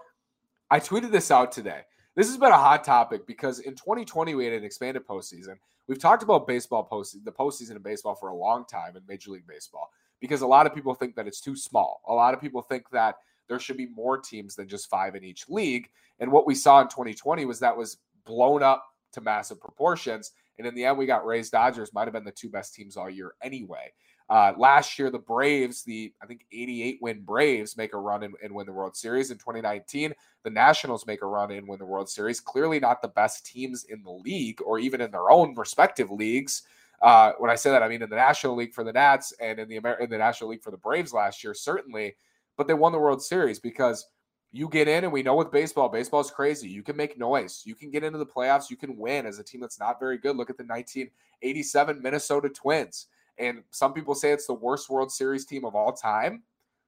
i 0.69 0.79
tweeted 0.79 1.11
this 1.11 1.31
out 1.31 1.51
today 1.51 1.81
this 2.15 2.27
has 2.27 2.37
been 2.37 2.51
a 2.51 2.57
hot 2.57 2.83
topic 2.83 3.25
because 3.25 3.59
in 3.59 3.73
2020 3.75 4.35
we 4.35 4.45
had 4.45 4.53
an 4.53 4.63
expanded 4.63 5.05
postseason 5.07 5.55
We've 5.91 5.99
talked 5.99 6.23
about 6.23 6.47
baseball 6.47 6.83
post 6.83 7.17
the 7.25 7.31
postseason 7.33 7.75
in 7.75 7.81
baseball 7.81 8.15
for 8.15 8.29
a 8.29 8.35
long 8.35 8.65
time 8.65 8.95
in 8.95 9.03
Major 9.09 9.31
League 9.31 9.45
Baseball 9.45 9.91
because 10.21 10.41
a 10.41 10.47
lot 10.47 10.65
of 10.65 10.73
people 10.73 10.93
think 10.93 11.15
that 11.15 11.27
it's 11.27 11.41
too 11.41 11.55
small. 11.55 12.01
A 12.07 12.13
lot 12.13 12.33
of 12.33 12.39
people 12.39 12.61
think 12.61 12.89
that 12.91 13.15
there 13.49 13.59
should 13.59 13.75
be 13.75 13.87
more 13.87 14.17
teams 14.17 14.55
than 14.55 14.69
just 14.69 14.89
five 14.89 15.15
in 15.15 15.23
each 15.25 15.49
league. 15.49 15.89
And 16.21 16.31
what 16.31 16.47
we 16.47 16.55
saw 16.55 16.79
in 16.79 16.87
2020 16.87 17.43
was 17.43 17.59
that 17.59 17.75
was 17.75 17.97
blown 18.25 18.63
up 18.63 18.85
to 19.11 19.19
massive 19.19 19.59
proportions. 19.59 20.31
And 20.61 20.67
in 20.67 20.75
the 20.75 20.85
end, 20.85 20.95
we 20.99 21.07
got 21.07 21.25
Rays 21.25 21.49
Dodgers, 21.49 21.91
might 21.91 22.03
have 22.03 22.13
been 22.13 22.23
the 22.23 22.31
two 22.31 22.47
best 22.47 22.75
teams 22.75 22.95
all 22.95 23.09
year 23.09 23.33
anyway. 23.41 23.91
Uh, 24.29 24.53
last 24.59 24.99
year, 24.99 25.09
the 25.09 25.17
Braves, 25.17 25.83
the 25.83 26.13
I 26.21 26.27
think 26.27 26.45
88 26.51 26.99
win 27.01 27.21
Braves, 27.21 27.75
make 27.75 27.95
a 27.95 27.97
run 27.97 28.21
and, 28.21 28.35
and, 28.43 28.53
win 28.53 28.67
the 28.67 28.71
World 28.71 28.95
Series. 28.95 29.31
In 29.31 29.39
2019, 29.39 30.13
the 30.43 30.49
Nationals 30.51 31.07
make 31.07 31.23
a 31.23 31.25
run 31.25 31.49
and 31.49 31.67
win 31.67 31.79
the 31.79 31.85
World 31.85 32.07
Series. 32.07 32.39
Clearly, 32.39 32.79
not 32.79 33.01
the 33.01 33.07
best 33.07 33.43
teams 33.43 33.85
in 33.85 34.03
the 34.03 34.11
league 34.11 34.61
or 34.63 34.77
even 34.77 35.01
in 35.01 35.09
their 35.09 35.31
own 35.31 35.55
respective 35.55 36.11
leagues. 36.11 36.61
Uh, 37.01 37.31
when 37.39 37.49
I 37.49 37.55
say 37.55 37.71
that, 37.71 37.81
I 37.81 37.87
mean 37.87 38.03
in 38.03 38.09
the 38.11 38.15
National 38.15 38.55
League 38.55 38.75
for 38.75 38.83
the 38.83 38.93
Nats 38.93 39.33
and 39.41 39.57
in 39.57 39.67
the 39.67 39.77
Amer- 39.77 39.99
in 39.99 40.11
the 40.11 40.19
National 40.19 40.51
League 40.51 40.61
for 40.61 40.69
the 40.69 40.77
Braves 40.77 41.11
last 41.11 41.43
year, 41.43 41.55
certainly. 41.55 42.15
But 42.55 42.67
they 42.67 42.75
won 42.75 42.91
the 42.91 42.99
World 42.99 43.23
Series 43.23 43.59
because 43.59 44.05
you 44.51 44.67
get 44.67 44.87
in, 44.87 45.05
and 45.05 45.13
we 45.13 45.23
know 45.23 45.35
with 45.35 45.51
baseball, 45.51 45.87
baseball 45.87 46.19
is 46.19 46.29
crazy. 46.29 46.67
You 46.67 46.83
can 46.83 46.97
make 46.97 47.17
noise. 47.17 47.61
You 47.65 47.73
can 47.73 47.89
get 47.89 48.03
into 48.03 48.17
the 48.17 48.25
playoffs. 48.25 48.69
You 48.69 48.75
can 48.75 48.97
win 48.97 49.25
as 49.25 49.39
a 49.39 49.43
team 49.43 49.61
that's 49.61 49.79
not 49.79 49.99
very 49.99 50.17
good. 50.17 50.35
Look 50.35 50.49
at 50.49 50.57
the 50.57 50.65
1987 50.65 52.01
Minnesota 52.01 52.49
Twins. 52.49 53.07
And 53.37 53.63
some 53.71 53.93
people 53.93 54.13
say 54.13 54.31
it's 54.31 54.47
the 54.47 54.53
worst 54.53 54.89
World 54.89 55.11
Series 55.11 55.45
team 55.45 55.63
of 55.63 55.73
all 55.73 55.93
time. 55.93 56.43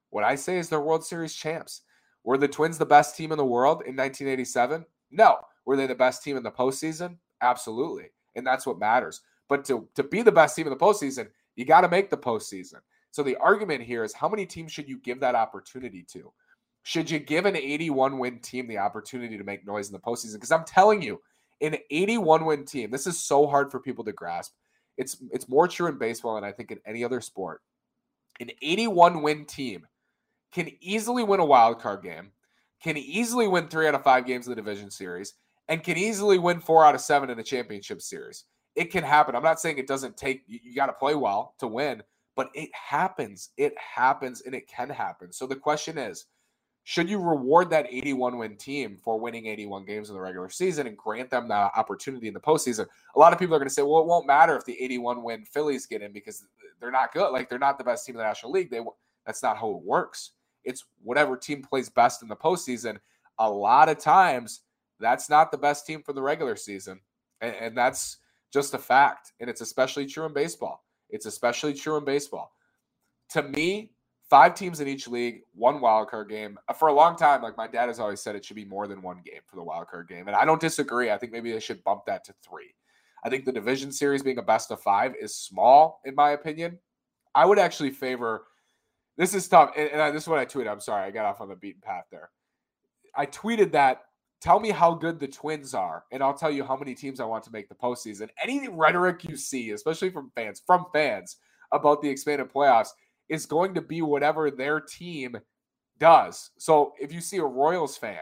What 0.10 0.26
I 0.26 0.36
say 0.36 0.58
is 0.58 0.68
they're 0.68 0.82
World 0.82 1.06
Series 1.06 1.34
champs. 1.34 1.82
Were 2.24 2.38
the 2.38 2.48
Twins 2.48 2.78
the 2.78 2.86
best 2.86 3.16
team 3.16 3.32
in 3.32 3.38
the 3.38 3.46
world 3.46 3.82
in 3.82 3.96
1987? 3.96 4.86
No. 5.12 5.38
Were 5.66 5.78
they 5.78 5.88
the 5.88 5.96
best 5.96 6.22
team 6.22 6.36
in 6.36 6.44
the 6.44 6.52
postseason? 6.52 7.18
Absolutely. 7.42 8.12
And 8.36 8.46
that's 8.46 8.66
what 8.66 8.80
matters. 8.80 9.22
But 9.48 9.64
to, 9.66 9.88
to 9.96 10.04
be 10.04 10.22
the 10.22 10.32
best 10.32 10.56
team 10.56 10.68
in 10.68 10.72
the 10.72 10.78
postseason, 10.78 11.30
you 11.56 11.66
got 11.66 11.82
to 11.82 11.90
make 11.90 12.10
the 12.10 12.18
postseason. 12.18 12.80
So 13.12 13.24
the 13.24 13.38
argument 13.38 13.84
here 13.84 14.04
is 14.04 14.14
how 14.14 14.28
many 14.28 14.46
teams 14.46 14.72
should 14.72 14.90
you 14.90 14.98
give 14.98 15.20
that 15.20 15.36
opportunity 15.36 16.04
to? 16.14 16.32
Should 16.84 17.10
you 17.10 17.20
give 17.20 17.46
an 17.46 17.56
81 17.56 18.20
win 18.20 18.40
team 18.40 18.68
the 18.68 18.78
opportunity 18.78 19.38
to 19.38 19.44
make 19.44 19.66
noise 19.66 19.88
in 19.88 19.94
the 19.94 20.00
postseason? 20.00 20.36
Because 20.36 20.52
I'm 20.52 20.66
telling 20.66 21.02
you, 21.02 21.22
an 21.62 21.78
81 21.90 22.46
win 22.46 22.66
team, 22.66 22.92
this 22.92 23.08
is 23.08 23.20
so 23.20 23.48
hard 23.48 23.72
for 23.72 23.80
people 23.80 24.04
to 24.04 24.12
grasp. 24.12 24.54
It's 24.98 25.18
it's 25.32 25.50
more 25.50 25.68
true 25.68 25.88
in 25.88 25.98
baseball 25.98 26.36
than 26.36 26.44
I 26.44 26.52
think 26.52 26.72
in 26.72 26.80
any 26.86 27.04
other 27.04 27.22
sport. 27.22 27.62
An 28.40 28.52
81 28.62 29.22
win 29.22 29.46
team 29.46 29.88
can 30.54 30.70
easily 30.82 31.24
win 31.24 31.40
a 31.40 31.46
wild 31.46 31.80
card 31.80 32.04
game, 32.04 32.32
can 32.82 32.98
easily 32.98 33.48
win 33.48 33.68
three 33.68 33.88
out 33.88 33.96
of 33.96 34.04
five 34.04 34.26
games 34.26 34.48
of 34.48 34.52
the 34.52 34.62
division 34.62 34.92
series, 34.92 35.34
and 35.68 35.84
can 35.84 35.98
easily 35.98 36.38
win 36.38 36.60
four 36.60 36.86
out 36.86 36.96
of 36.96 37.02
seven 37.02 37.30
in 37.30 37.40
a 37.40 37.44
championship 37.44 38.02
series. 38.02 38.46
It 38.76 38.92
can 38.92 39.04
happen. 39.04 39.36
I'm 39.36 39.44
not 39.44 39.60
saying 39.60 39.78
it 39.78 39.88
doesn't 39.88 40.18
take, 40.18 40.44
you, 40.48 40.60
you 40.64 40.76
got 40.76 40.88
to 40.88 40.94
play 40.94 41.16
well 41.16 41.56
to 41.60 41.68
win, 41.68 42.04
but 42.36 42.50
it 42.54 42.70
happens. 42.74 43.50
It 43.58 43.74
happens 43.78 44.42
and 44.42 44.56
it 44.56 44.68
can 44.68 44.90
happen. 44.90 45.32
So 45.32 45.46
the 45.48 45.56
question 45.56 45.98
is, 45.98 46.26
should 46.86 47.10
you 47.10 47.18
reward 47.18 47.70
that 47.70 47.88
81 47.90 48.38
win 48.38 48.58
team 48.58 48.98
for 49.02 49.18
winning 49.18 49.46
81 49.46 49.86
games 49.86 50.10
in 50.10 50.16
the 50.16 50.22
regular 50.22 50.50
season 50.50 50.86
and 50.86 50.98
grant 50.98 51.30
them 51.30 51.48
the 51.48 51.54
opportunity 51.54 52.28
in 52.28 52.34
the 52.34 52.42
postseason? 52.42 52.86
A 53.16 53.20
lot 53.20 53.32
of 53.32 53.40
people 53.40 53.56
are 53.56 53.60
going 53.60 53.70
to 53.70 53.74
say, 53.74 53.82
well, 53.82 54.02
it 54.02 54.06
won't 54.06 54.28
matter 54.28 54.58
if 54.58 54.66
the 54.66 54.82
81 54.82 55.24
win 55.24 55.46
Phillies 55.46 55.86
get 55.86 56.02
in 56.02 56.12
because 56.12 56.44
they're 56.82 56.92
not 56.92 57.14
good. 57.14 57.30
Like 57.30 57.50
they're 57.50 57.58
not 57.58 57.78
the 57.78 57.86
best 57.86 58.06
team 58.06 58.16
in 58.16 58.18
the 58.18 58.26
National 58.26 58.52
League. 58.52 58.70
They 58.70 58.82
that's 59.26 59.42
not 59.42 59.58
how 59.58 59.72
it 59.72 59.84
works. 59.84 60.32
It's 60.66 60.84
whatever 61.02 61.38
team 61.38 61.62
plays 61.62 61.90
best 61.90 62.22
in 62.22 62.28
the 62.28 62.36
postseason. 62.36 62.98
A 63.40 63.50
lot 63.50 63.88
of 63.88 63.98
times, 63.98 64.62
that's 65.00 65.30
not 65.30 65.52
the 65.52 65.58
best 65.58 65.88
team 65.88 66.04
for 66.04 66.12
the 66.12 66.22
regular 66.22 66.58
season, 66.58 67.00
and, 67.40 67.56
and 67.56 67.78
that's 67.78 68.18
just 68.52 68.74
a 68.74 68.78
fact. 68.78 69.32
And 69.40 69.50
it's 69.50 69.62
especially 69.62 70.06
true 70.06 70.26
in 70.26 70.34
baseball. 70.34 70.84
It's 71.10 71.26
especially 71.26 71.74
true 71.74 71.98
in 71.98 72.06
baseball. 72.06 72.52
To 73.32 73.44
me, 73.44 73.93
five 74.34 74.56
teams 74.56 74.80
in 74.80 74.88
each 74.88 75.08
league, 75.08 75.42
one 75.54 75.80
wild 75.80 76.10
card 76.10 76.28
game. 76.28 76.58
For 76.80 76.88
a 76.88 76.94
long 76.94 77.16
time, 77.16 77.44
like 77.44 77.56
my 77.56 77.68
dad 77.68 77.86
has 77.86 78.00
always 78.00 78.20
said, 78.20 78.36
it 78.36 78.44
should 78.44 78.56
be 78.56 78.66
more 78.66 78.88
than 78.88 79.04
one 79.04 79.22
game 79.24 79.42
for 79.46 79.58
the 79.58 79.62
wild 79.62 79.90
card 79.90 80.08
game. 80.08 80.28
And 80.28 80.36
I 80.36 80.44
don't 80.44 80.60
disagree. 80.60 81.12
I 81.12 81.20
think 81.20 81.32
maybe 81.32 81.52
they 81.52 81.60
should 81.60 81.84
bump 81.84 82.08
that 82.08 82.24
to 82.24 82.34
three. 82.44 82.74
I 83.24 83.30
think 83.30 83.46
the 83.46 83.52
division 83.52 83.92
series 83.92 84.24
being 84.24 84.40
a 84.40 84.42
best 84.42 84.72
of 84.72 84.82
five 84.82 85.14
is 85.22 85.36
small, 85.36 86.02
in 86.06 86.16
my 86.16 86.32
opinion. 86.32 86.80
I 87.36 87.46
would 87.46 87.60
actually 87.60 87.92
favor 87.92 88.46
this 89.18 89.36
is 89.36 89.48
tough. 89.48 89.70
And, 89.78 89.92
and 89.92 90.16
this 90.16 90.24
is 90.24 90.30
what 90.30 90.40
I 90.40 90.46
tweeted. 90.46 90.68
I'm 90.68 90.80
sorry, 90.80 91.04
I 91.06 91.12
got 91.12 91.26
off 91.26 91.40
on 91.40 91.48
the 91.48 91.56
beaten 91.56 91.82
path 91.84 92.06
there. 92.10 92.32
I 93.16 93.28
tweeted 93.28 93.72
that 93.74 94.02
tell 94.42 94.60
me 94.60 94.72
how 94.72 94.96
good 94.96 95.20
the 95.20 95.28
twins 95.28 95.76
are, 95.76 96.06
and 96.12 96.24
I'll 96.24 96.34
tell 96.34 96.50
you 96.50 96.64
how 96.64 96.76
many 96.76 96.96
teams 96.96 97.20
I 97.20 97.26
want 97.26 97.44
to 97.44 97.52
make 97.52 97.70
the 97.70 97.76
postseason. 97.76 98.30
Any 98.42 98.68
rhetoric 98.68 99.26
you 99.26 99.38
see, 99.38 99.70
especially 99.74 100.10
from 100.10 100.32
fans, 100.34 100.64
from 100.66 100.88
fans 100.92 101.38
about 101.72 102.02
the 102.02 102.10
expanded 102.10 102.52
playoffs, 102.52 102.90
is 103.30 103.46
going 103.46 103.74
to 103.74 103.82
be 103.82 104.02
whatever 104.02 104.52
their 104.52 104.80
team 104.80 105.38
does. 106.00 106.52
So 106.58 106.94
if 107.00 107.14
you 107.14 107.22
see 107.22 107.38
a 107.38 107.46
Royals 107.46 107.98
fan 107.98 108.18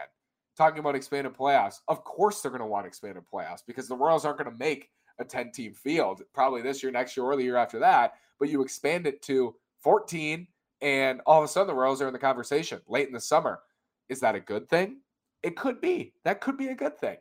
talking 0.56 0.78
about 0.78 0.94
expanded 0.94 1.34
playoffs, 1.34 1.80
of 1.88 2.04
course 2.04 2.40
they're 2.40 2.50
going 2.50 2.60
to 2.60 2.66
want 2.66 2.86
expanded 2.86 3.24
playoffs 3.32 3.62
because 3.66 3.88
the 3.88 3.96
Royals 3.96 4.24
aren't 4.24 4.38
going 4.38 4.50
to 4.50 4.58
make 4.58 4.90
a 5.18 5.24
10 5.24 5.52
team 5.52 5.74
field 5.74 6.22
probably 6.32 6.62
this 6.62 6.82
year, 6.82 6.92
next 6.92 7.16
year, 7.16 7.24
or 7.24 7.36
the 7.36 7.42
year 7.42 7.56
after 7.56 7.78
that. 7.78 8.14
But 8.38 8.48
you 8.48 8.62
expand 8.62 9.06
it 9.06 9.22
to 9.22 9.54
14, 9.80 10.46
and 10.80 11.20
all 11.26 11.38
of 11.38 11.44
a 11.44 11.48
sudden 11.48 11.68
the 11.68 11.74
Royals 11.74 12.02
are 12.02 12.06
in 12.06 12.12
the 12.12 12.18
conversation 12.18 12.80
late 12.88 13.06
in 13.06 13.14
the 13.14 13.20
summer. 13.20 13.60
Is 14.08 14.20
that 14.20 14.34
a 14.34 14.40
good 14.40 14.68
thing? 14.68 14.98
It 15.42 15.56
could 15.56 15.80
be. 15.80 16.12
That 16.24 16.40
could 16.40 16.56
be 16.56 16.68
a 16.68 16.74
good 16.74 16.98
thing. 16.98 17.16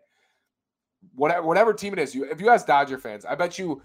Whatever, 1.16 1.48
whatever 1.48 1.74
team 1.74 1.94
it 1.94 2.00
is, 2.00 2.14
you 2.14 2.26
if 2.26 2.40
you 2.40 2.50
ask 2.50 2.68
Dodger 2.68 3.00
fans, 3.00 3.26
I 3.26 3.34
bet 3.36 3.58
you 3.58 3.82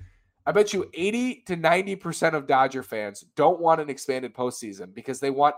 I 0.47 0.53
bet 0.53 0.73
you 0.73 0.89
80 0.95 1.43
to 1.47 1.57
90% 1.57 2.35
of 2.35 2.47
Dodger 2.47 2.85
fans 2.85 3.25
don't 3.35 3.61
want 3.61 3.81
an 3.81 3.91
expanded 3.91 4.33
postseason 4.33 4.95
because 4.95 5.19
they 5.19 5.31
want 5.31 5.57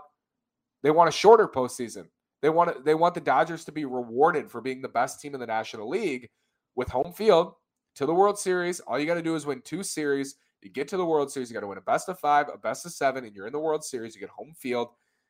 they 0.81 0.91
want 0.91 1.09
a 1.09 1.11
shorter 1.11 1.47
postseason. 1.47 2.07
They 2.41 2.49
want 2.49 2.83
they 2.85 2.95
want 2.95 3.13
the 3.13 3.21
Dodgers 3.21 3.65
to 3.65 3.71
be 3.71 3.85
rewarded 3.85 4.49
for 4.49 4.61
being 4.61 4.81
the 4.81 4.87
best 4.87 5.21
team 5.21 5.33
in 5.33 5.39
the 5.39 5.47
National 5.47 5.87
League 5.87 6.29
with 6.75 6.89
home 6.89 7.13
field 7.13 7.53
to 7.95 8.05
the 8.05 8.13
World 8.13 8.39
Series. 8.39 8.79
All 8.79 8.97
you 8.97 9.05
got 9.05 9.15
to 9.15 9.21
do 9.21 9.35
is 9.35 9.45
win 9.45 9.61
two 9.61 9.83
series. 9.83 10.35
You 10.61 10.69
get 10.69 10.87
to 10.89 10.97
the 10.97 11.05
World 11.05 11.31
Series, 11.31 11.49
you 11.49 11.53
got 11.53 11.61
to 11.61 11.67
win 11.67 11.77
a 11.77 11.81
best 11.81 12.09
of 12.09 12.19
5, 12.19 12.47
a 12.53 12.57
best 12.57 12.85
of 12.85 12.91
7 12.91 13.23
and 13.23 13.35
you're 13.35 13.47
in 13.47 13.53
the 13.53 13.59
World 13.59 13.83
Series. 13.83 14.15
You 14.15 14.21
get 14.21 14.29
home 14.29 14.53
field 14.57 14.89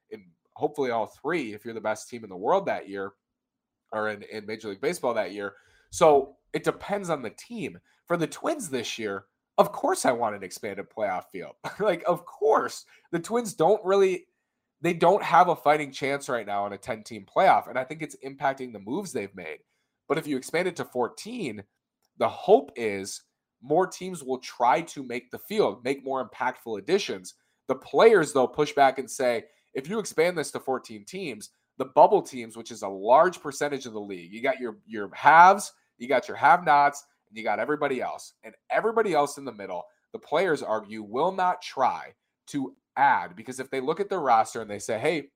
in 0.10 0.26
hopefully 0.54 0.92
all 0.92 1.08
three 1.08 1.54
if 1.54 1.66
you're 1.66 1.74
the 1.74 1.82
best 1.82 2.10
team 2.10 2.24
in 2.24 2.30
the 2.30 2.36
world 2.36 2.66
that 2.66 2.90
year 2.90 3.14
or 3.92 4.10
in, 4.10 4.24
in 4.24 4.46
Major 4.46 4.70
League 4.70 4.82
Baseball 4.82 5.14
that 5.14 5.34
year. 5.34 5.54
So 5.92 6.36
it 6.54 6.64
depends 6.64 7.10
on 7.10 7.22
the 7.22 7.32
team. 7.32 7.80
For 8.06 8.18
the 8.18 8.28
Twins 8.28 8.70
this 8.70 8.98
year, 8.98 9.26
of 9.60 9.74
course, 9.74 10.06
I 10.06 10.14
want 10.14 10.36
an 10.36 10.44
expanded 10.44 10.88
playoff 10.90 11.26
field. 11.34 11.56
like, 11.80 12.02
of 12.08 12.26
course, 12.26 12.86
the 13.12 13.20
Twins 13.20 13.54
don't 13.54 13.84
really, 13.84 14.26
they 14.82 14.94
don't 14.94 15.22
have 15.22 15.50
a 15.50 15.56
fighting 15.56 15.92
chance 15.92 16.30
right 16.30 16.48
now 16.48 16.66
in 16.66 16.72
a 16.72 16.78
10 16.78 17.04
team 17.04 17.26
playoff. 17.26 17.70
And 17.70 17.78
I 17.78 17.84
think 17.84 18.02
it's 18.02 18.16
impacting 18.26 18.72
the 18.72 18.80
moves 18.80 19.12
they've 19.12 19.36
made. 19.36 19.60
But 20.08 20.18
if 20.18 20.26
you 20.26 20.38
expand 20.38 20.70
it 20.70 20.78
to 20.78 20.86
14, 20.86 21.62
the 22.18 22.30
hope 22.30 22.72
is 22.78 23.22
more 23.62 23.86
teams 23.86 24.24
will 24.24 24.40
try 24.40 24.80
to 24.82 25.04
make 25.04 25.30
the 25.30 25.40
field, 25.40 25.84
make 25.84 26.06
more 26.06 26.28
impactful 26.28 26.80
additions. 26.80 27.34
The 27.68 27.76
players, 27.76 28.32
though, 28.32 28.48
push 28.48 28.72
back 28.72 28.98
and 28.98 29.12
say, 29.12 29.44
if 29.74 29.90
you 29.90 30.00
expand 30.00 30.38
this 30.38 30.52
to 30.52 30.62
14 30.62 31.04
teams, 31.04 31.50
the 31.78 31.86
bubble 31.86 32.22
teams, 32.22 32.56
which 32.56 32.72
is 32.72 32.82
a 32.82 32.88
large 32.88 33.42
percentage 33.42 33.86
of 33.86 33.94
the 33.94 34.00
league, 34.00 34.34
you 34.34 34.42
got 34.42 34.60
your 34.60 34.78
your 34.88 35.14
haves, 35.14 35.74
you 35.98 36.08
got 36.08 36.28
your 36.28 36.38
have-nots, 36.38 37.04
and 37.30 37.38
you 37.38 37.44
got 37.44 37.60
everybody 37.60 38.02
else. 38.02 38.34
And 38.44 38.54
everybody 38.70 39.14
else 39.14 39.38
in 39.38 39.46
the 39.46 39.52
middle, 39.52 39.86
the 40.12 40.20
players 40.20 40.62
argue, 40.62 41.04
will 41.04 41.32
not 41.32 41.62
try 41.62 42.14
to 42.48 42.76
add 42.98 43.36
because 43.36 43.60
if 43.60 43.70
they 43.70 43.80
look 43.80 44.00
at 44.00 44.10
their 44.10 44.20
roster 44.20 44.62
and 44.62 44.70
they 44.70 44.80
say, 44.80 45.00
hey, 45.00 45.30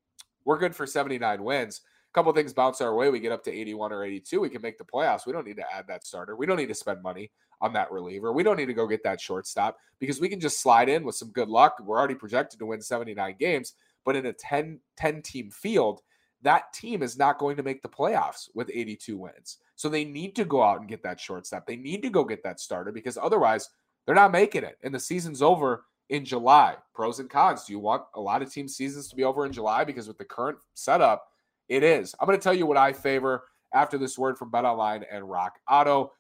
we're 0.46 0.58
good 0.58 0.76
for 0.76 0.86
79 0.86 1.44
wins, 1.44 1.82
a 2.10 2.14
couple 2.14 2.32
things 2.34 2.54
bounce 2.54 2.82
our 2.82 2.94
way, 2.94 3.10
we 3.10 3.20
get 3.20 3.32
up 3.32 3.44
to 3.44 3.52
81 3.52 3.94
or 3.94 4.04
82, 4.04 4.40
we 4.40 4.50
can 4.50 4.62
make 4.62 4.78
the 4.78 4.84
playoffs. 4.84 5.26
We 5.26 5.34
don't 5.34 5.48
need 5.48 5.58
to 5.58 5.74
add 5.74 5.88
that 5.88 6.06
starter. 6.06 6.36
We 6.36 6.46
don't 6.46 6.58
need 6.58 6.68
to 6.68 6.76
spend 6.76 7.02
money 7.02 7.32
on 7.62 7.74
that 7.74 7.92
reliever. 7.92 8.34
We 8.34 8.44
don't 8.44 8.58
need 8.58 8.66
to 8.66 8.74
go 8.74 8.88
get 8.88 9.04
that 9.04 9.22
shortstop 9.22 9.78
because 10.00 10.20
we 10.20 10.30
can 10.30 10.40
just 10.40 10.62
slide 10.62 10.90
in 10.90 11.04
with 11.04 11.16
some 11.16 11.30
good 11.30 11.48
luck. 11.48 11.78
We're 11.82 11.98
already 11.98 12.16
projected 12.16 12.60
to 12.60 12.66
win 12.66 12.82
79 12.82 13.36
games, 13.40 13.74
but 14.04 14.16
in 14.16 14.26
a 14.26 14.34
10, 14.34 14.80
10 14.98 15.22
team 15.22 15.50
field, 15.50 16.02
that 16.42 16.74
team 16.74 17.02
is 17.02 17.18
not 17.18 17.40
going 17.40 17.56
to 17.56 17.64
make 17.64 17.82
the 17.82 17.90
playoffs 17.90 18.50
with 18.54 18.70
82 18.74 19.18
wins. 19.18 19.60
So 19.76 19.90
they 19.90 20.06
need 20.06 20.36
to 20.36 20.46
go 20.46 20.62
out 20.62 20.80
and 20.80 20.90
get 20.90 21.04
that 21.04 21.20
shortstop. 21.20 21.66
They 21.66 21.76
need 21.76 22.04
to 22.04 22.10
go 22.10 22.24
get 22.24 22.44
that 22.44 22.60
starter 22.60 22.92
because 22.92 23.18
otherwise 23.18 23.70
they're 24.06 24.16
not 24.16 24.32
making 24.32 24.64
it. 24.64 24.78
And 24.84 24.94
the 24.94 25.00
season's 25.00 25.42
over 25.42 25.86
in 26.10 26.26
July. 26.26 26.76
Pros 26.94 27.20
and 27.20 27.30
cons. 27.30 27.66
Do 27.66 27.74
you 27.74 27.80
want 27.80 28.04
a 28.16 28.22
lot 28.22 28.42
of 28.42 28.52
team 28.52 28.68
seasons 28.68 29.10
to 29.10 29.16
be 29.16 29.24
over 29.24 29.46
in 29.46 29.52
July? 29.52 29.84
Because 29.84 30.08
with 30.08 30.18
the 30.18 30.26
current 30.26 30.58
setup, 30.74 31.26
it 31.70 31.84
is. 31.84 32.14
I'm 32.20 32.28
going 32.28 32.38
to 32.38 32.44
tell 32.44 32.54
you 32.54 32.66
what 32.66 32.78
I 32.78 32.94
favor 32.94 33.46
after 33.74 33.98
this 33.98 34.18
word 34.18 34.38
from 34.38 34.52
BetOnline 34.52 35.04
and 35.12 35.30
Rock 35.30 35.60
Auto. 35.70 36.12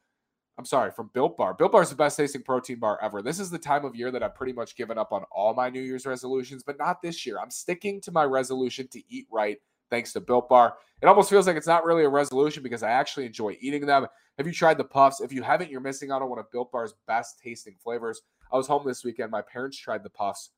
I'm 0.57 0.65
sorry, 0.65 0.91
from 0.91 1.09
Built 1.13 1.35
Bar. 1.35 1.55
Built 1.55 1.71
Bar 1.71 1.81
is 1.81 1.89
the 1.89 1.95
best 1.95 2.15
tasting 2.15 2.43
protein 2.43 2.79
bar 2.79 2.99
ever. 3.01 3.23
This 3.23 3.39
is 3.39 3.49
the 3.49 3.57
time 3.57 3.85
of 3.85 3.95
year 3.95 4.11
that 4.11 4.21
I've 4.21 4.35
pretty 4.35 4.53
much 4.53 4.75
given 4.75 4.99
up 4.99 5.11
on 5.11 5.23
all 5.31 5.53
my 5.55 5.69
New 5.69 5.81
Year's 5.81 6.05
resolutions, 6.05 6.63
but 6.63 6.77
not 6.77 7.01
this 7.01 7.25
year. 7.25 7.39
I'm 7.39 7.49
sticking 7.49 7.99
to 8.01 8.11
my 8.11 8.23
resolution 8.23 8.87
to 8.89 9.01
eat 9.09 9.27
right 9.31 9.57
thanks 9.93 10.11
to 10.11 10.19
Built 10.19 10.49
Bar. 10.49 10.73
It 11.03 11.05
almost 11.05 11.29
feels 11.29 11.45
like 11.45 11.55
it's 11.55 11.67
not 11.67 11.85
really 11.85 12.03
a 12.03 12.09
resolution 12.09 12.63
because 12.63 12.81
I 12.81 12.89
actually 12.89 13.27
enjoy 13.27 13.55
eating 13.61 13.85
them. 13.85 14.07
Have 14.39 14.47
you 14.47 14.53
tried 14.53 14.79
the 14.79 14.83
puffs? 14.83 15.21
If 15.21 15.31
you 15.31 15.43
haven't, 15.43 15.69
you're 15.69 15.81
missing 15.81 16.09
out 16.09 16.23
on 16.23 16.29
one 16.29 16.39
of 16.39 16.49
Built 16.51 16.71
Bar's 16.71 16.95
best 17.05 17.39
tasting 17.43 17.75
flavors. 17.83 18.23
I 18.51 18.57
was 18.57 18.65
home 18.65 18.81
this 18.87 19.03
weekend. 19.03 19.29
My 19.29 19.43
parents 19.43 19.77
tried 19.77 20.03
the 20.03 20.09
puffs, 20.09 20.49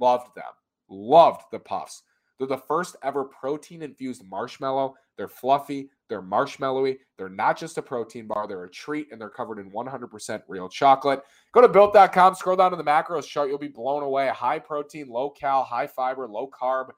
loved 0.00 0.32
them, 0.36 0.44
loved 0.88 1.42
the 1.50 1.58
puffs. 1.58 2.04
They're 2.38 2.46
the 2.46 2.56
first 2.56 2.94
ever 3.02 3.24
protein 3.24 3.82
infused 3.82 4.22
marshmallow. 4.30 4.94
They're 5.16 5.26
fluffy, 5.26 5.90
they're 6.08 6.22
marshmallowy. 6.22 6.98
They're 7.16 7.28
not 7.28 7.58
just 7.58 7.78
a 7.78 7.82
protein 7.82 8.28
bar, 8.28 8.46
they're 8.46 8.62
a 8.62 8.70
treat, 8.70 9.08
and 9.10 9.20
they're 9.20 9.28
covered 9.28 9.58
in 9.58 9.72
100% 9.72 10.42
real 10.46 10.68
chocolate. 10.68 11.22
Go 11.52 11.62
to 11.62 11.68
built.com, 11.68 12.36
scroll 12.36 12.54
down 12.54 12.70
to 12.70 12.76
the 12.76 12.84
macros 12.84 13.26
chart. 13.26 13.48
You'll 13.48 13.58
be 13.58 13.66
blown 13.66 14.04
away. 14.04 14.28
High 14.28 14.60
protein, 14.60 15.08
low 15.08 15.30
cal, 15.30 15.64
high 15.64 15.88
fiber, 15.88 16.28
low 16.28 16.48
carb 16.48 16.90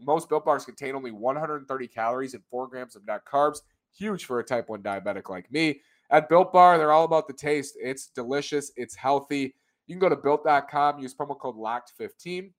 most 0.00 0.28
built 0.28 0.44
bars 0.44 0.64
contain 0.64 0.94
only 0.94 1.10
130 1.10 1.88
calories 1.88 2.34
and 2.34 2.42
4 2.50 2.68
grams 2.68 2.96
of 2.96 3.06
net 3.06 3.22
carbs. 3.24 3.60
Huge 3.96 4.24
for 4.24 4.40
a 4.40 4.44
type 4.44 4.68
1 4.68 4.82
diabetic 4.82 5.28
like 5.28 5.50
me. 5.50 5.80
At 6.10 6.28
Built 6.28 6.52
Bar, 6.52 6.78
they're 6.78 6.92
all 6.92 7.04
about 7.04 7.26
the 7.26 7.32
taste. 7.32 7.76
It's 7.80 8.08
delicious, 8.08 8.70
it's 8.76 8.94
healthy. 8.94 9.54
You 9.86 9.94
can 9.94 10.00
go 10.00 10.08
to 10.08 10.16
built.com, 10.16 10.98
use 10.98 11.14
promo 11.14 11.38
code 11.38 11.56
LOCKED15. 11.56 12.50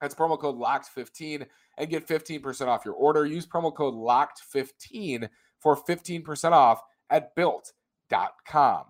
That's 0.00 0.14
promo 0.14 0.38
code 0.38 0.56
LOCKED15 0.56 1.46
and 1.78 1.90
get 1.90 2.06
15% 2.06 2.66
off 2.68 2.84
your 2.84 2.94
order. 2.94 3.26
Use 3.26 3.46
promo 3.46 3.74
code 3.74 3.94
LOCKED15 3.94 5.28
for 5.60 5.76
15% 5.76 6.52
off 6.52 6.82
at 7.10 7.34
built.com. 7.34 8.84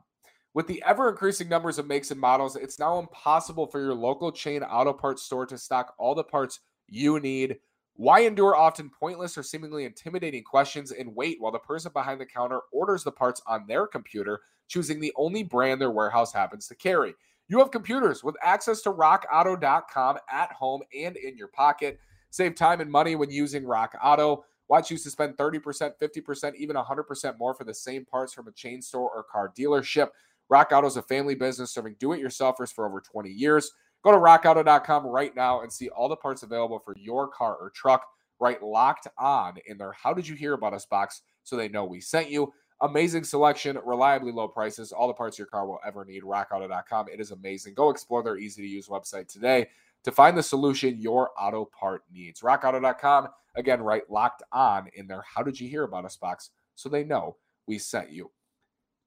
With 0.54 0.66
the 0.66 0.82
ever 0.86 1.10
increasing 1.10 1.48
numbers 1.48 1.78
of 1.78 1.86
makes 1.86 2.10
and 2.10 2.20
models, 2.20 2.56
it's 2.56 2.78
now 2.78 2.98
impossible 2.98 3.66
for 3.66 3.80
your 3.80 3.94
local 3.94 4.32
chain 4.32 4.62
auto 4.62 4.92
parts 4.92 5.22
store 5.22 5.46
to 5.46 5.58
stock 5.58 5.94
all 5.98 6.14
the 6.14 6.24
parts 6.24 6.60
you 6.88 7.20
need 7.20 7.58
why 7.96 8.20
endure 8.20 8.54
often 8.54 8.90
pointless 8.90 9.38
or 9.38 9.42
seemingly 9.42 9.84
intimidating 9.84 10.44
questions 10.44 10.92
and 10.92 11.14
wait 11.14 11.40
while 11.40 11.52
the 11.52 11.58
person 11.58 11.90
behind 11.94 12.20
the 12.20 12.26
counter 12.26 12.60
orders 12.70 13.02
the 13.02 13.12
parts 13.12 13.40
on 13.46 13.66
their 13.66 13.86
computer, 13.86 14.40
choosing 14.68 15.00
the 15.00 15.12
only 15.16 15.42
brand 15.42 15.80
their 15.80 15.90
warehouse 15.90 16.32
happens 16.32 16.68
to 16.68 16.74
carry? 16.74 17.14
You 17.48 17.58
have 17.58 17.70
computers 17.70 18.22
with 18.22 18.36
access 18.42 18.82
to 18.82 18.92
rockauto.com 18.92 20.18
at 20.30 20.52
home 20.52 20.82
and 20.98 21.16
in 21.16 21.38
your 21.38 21.48
pocket. 21.48 21.98
Save 22.30 22.54
time 22.54 22.80
and 22.80 22.90
money 22.90 23.16
when 23.16 23.30
using 23.30 23.64
Rock 23.64 23.96
Auto. 24.02 24.44
Why 24.66 24.82
choose 24.82 25.04
to 25.04 25.10
spend 25.10 25.36
30%, 25.36 25.92
50%, 26.02 26.54
even 26.56 26.76
100% 26.76 27.38
more 27.38 27.54
for 27.54 27.64
the 27.64 27.72
same 27.72 28.04
parts 28.04 28.34
from 28.34 28.48
a 28.48 28.52
chain 28.52 28.82
store 28.82 29.10
or 29.10 29.22
car 29.22 29.52
dealership? 29.56 30.08
Rock 30.48 30.70
Auto 30.72 30.86
is 30.86 30.96
a 30.96 31.02
family 31.02 31.34
business 31.34 31.72
serving 31.72 31.96
do 31.98 32.12
it 32.12 32.20
yourselfers 32.20 32.72
for 32.72 32.86
over 32.86 33.00
20 33.00 33.30
years. 33.30 33.72
Go 34.06 34.12
to 34.12 34.18
rockauto.com 34.18 35.04
right 35.04 35.34
now 35.34 35.62
and 35.62 35.72
see 35.72 35.88
all 35.88 36.08
the 36.08 36.14
parts 36.14 36.44
available 36.44 36.78
for 36.78 36.94
your 36.96 37.26
car 37.26 37.56
or 37.56 37.70
truck. 37.70 38.06
Write 38.38 38.62
locked 38.62 39.08
on 39.18 39.54
in 39.66 39.76
their. 39.76 39.90
How 39.90 40.14
did 40.14 40.28
you 40.28 40.36
hear 40.36 40.52
about 40.52 40.74
us 40.74 40.86
box 40.86 41.22
so 41.42 41.56
they 41.56 41.68
know 41.68 41.84
we 41.84 42.00
sent 42.00 42.30
you? 42.30 42.52
Amazing 42.82 43.24
selection, 43.24 43.76
reliably 43.84 44.30
low 44.30 44.46
prices, 44.46 44.92
all 44.92 45.08
the 45.08 45.12
parts 45.12 45.38
your 45.38 45.48
car 45.48 45.66
will 45.66 45.80
ever 45.84 46.04
need. 46.04 46.22
RockAuto.com. 46.22 47.08
It 47.12 47.20
is 47.20 47.32
amazing. 47.32 47.74
Go 47.74 47.90
explore 47.90 48.22
their 48.22 48.38
easy 48.38 48.62
to 48.62 48.68
use 48.68 48.86
website 48.86 49.26
today 49.26 49.66
to 50.04 50.12
find 50.12 50.38
the 50.38 50.42
solution 50.44 51.00
your 51.00 51.30
auto 51.36 51.64
part 51.64 52.02
needs. 52.12 52.42
RockAuto.com. 52.42 53.26
Again, 53.56 53.82
write 53.82 54.08
locked 54.08 54.44
on 54.52 54.88
in 54.94 55.08
their. 55.08 55.22
How 55.22 55.42
did 55.42 55.58
you 55.58 55.68
hear 55.68 55.82
about 55.82 56.04
us 56.04 56.16
box? 56.16 56.50
So 56.76 56.88
they 56.88 57.02
know 57.02 57.38
we 57.66 57.80
sent 57.80 58.12
you. 58.12 58.30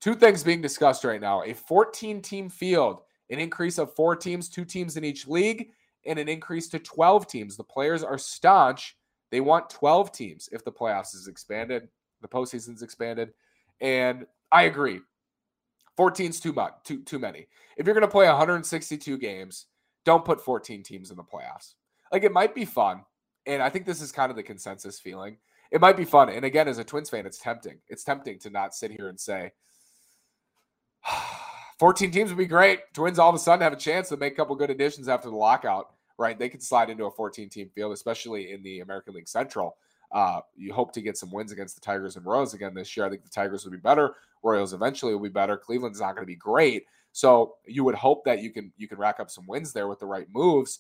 Two 0.01 0.15
things 0.15 0.43
being 0.43 0.61
discussed 0.61 1.05
right 1.05 1.21
now 1.21 1.43
a 1.43 1.53
14 1.53 2.21
team 2.21 2.49
field, 2.49 3.01
an 3.29 3.39
increase 3.39 3.77
of 3.77 3.95
four 3.95 4.15
teams, 4.15 4.49
two 4.49 4.65
teams 4.65 4.97
in 4.97 5.03
each 5.03 5.27
league, 5.27 5.69
and 6.05 6.17
an 6.17 6.29
increase 6.29 6.67
to 6.69 6.79
12 6.79 7.27
teams. 7.27 7.57
The 7.57 7.63
players 7.63 8.03
are 8.03 8.17
staunch. 8.17 8.97
They 9.31 9.41
want 9.41 9.69
12 9.69 10.11
teams 10.11 10.49
if 10.51 10.63
the 10.63 10.71
playoffs 10.71 11.13
is 11.13 11.27
expanded, 11.27 11.87
the 12.21 12.27
postseason's 12.27 12.81
expanded. 12.81 13.33
And 13.81 14.25
I 14.51 14.63
agree. 14.63 15.01
14's 15.97 16.39
too 16.39 16.53
much, 16.53 16.73
too 16.85 17.03
too 17.03 17.19
many. 17.19 17.47
If 17.77 17.85
you're 17.85 17.93
going 17.93 18.07
to 18.07 18.11
play 18.11 18.25
162 18.27 19.17
games, 19.17 19.65
don't 20.05 20.23
put 20.23 20.41
14 20.41 20.81
teams 20.81 21.11
in 21.11 21.17
the 21.17 21.23
playoffs. 21.23 21.73
Like 22.11 22.23
it 22.23 22.31
might 22.31 22.55
be 22.55 22.63
fun, 22.63 23.03
and 23.45 23.61
I 23.61 23.69
think 23.69 23.85
this 23.85 24.01
is 24.01 24.11
kind 24.11 24.29
of 24.29 24.37
the 24.37 24.43
consensus 24.43 24.99
feeling. 24.99 25.37
It 25.71 25.81
might 25.81 25.97
be 25.97 26.05
fun, 26.05 26.29
and 26.29 26.45
again, 26.45 26.67
as 26.67 26.77
a 26.77 26.83
Twins 26.85 27.09
fan, 27.09 27.25
it's 27.25 27.37
tempting. 27.37 27.79
It's 27.89 28.03
tempting 28.03 28.39
to 28.39 28.49
not 28.49 28.73
sit 28.73 28.91
here 28.91 29.09
and 29.09 29.19
say 29.19 29.51
ah, 31.05 31.38
14 31.79 32.11
teams 32.11 32.29
would 32.29 32.37
be 32.37 32.45
great. 32.45 32.93
Twins 32.93 33.17
all 33.17 33.29
of 33.29 33.35
a 33.35 33.39
sudden 33.39 33.63
have 33.63 33.73
a 33.73 33.77
chance 33.77 34.09
to 34.09 34.17
make 34.17 34.33
a 34.33 34.35
couple 34.35 34.55
good 34.55 34.69
additions 34.69 35.07
after 35.07 35.29
the 35.29 35.35
lockout, 35.35 35.93
right? 36.17 36.37
They 36.37 36.49
could 36.49 36.61
slide 36.61 36.89
into 36.89 37.05
a 37.05 37.11
14 37.11 37.49
team 37.49 37.69
field, 37.73 37.93
especially 37.93 38.51
in 38.51 38.61
the 38.61 38.81
American 38.81 39.13
League 39.13 39.29
Central. 39.29 39.77
Uh, 40.11 40.41
you 40.55 40.73
hope 40.73 40.91
to 40.91 41.01
get 41.01 41.17
some 41.17 41.31
wins 41.31 41.51
against 41.51 41.75
the 41.75 41.81
Tigers 41.81 42.17
and 42.17 42.25
Royals 42.25 42.53
again 42.53 42.73
this 42.73 42.97
year. 42.97 43.05
I 43.05 43.09
think 43.09 43.23
the 43.23 43.29
Tigers 43.29 43.63
will 43.63 43.71
be 43.71 43.77
better. 43.77 44.15
Royals 44.43 44.73
eventually 44.73 45.13
will 45.13 45.21
be 45.21 45.29
better. 45.29 45.55
Cleveland's 45.55 46.01
not 46.01 46.15
going 46.15 46.23
to 46.23 46.31
be 46.31 46.35
great. 46.35 46.85
So 47.11 47.55
you 47.65 47.83
would 47.85 47.95
hope 47.95 48.25
that 48.25 48.41
you 48.41 48.51
can 48.51 48.71
you 48.77 48.87
can 48.87 48.97
rack 48.97 49.19
up 49.19 49.29
some 49.29 49.47
wins 49.47 49.71
there 49.71 49.87
with 49.87 49.99
the 49.99 50.05
right 50.05 50.27
moves. 50.33 50.79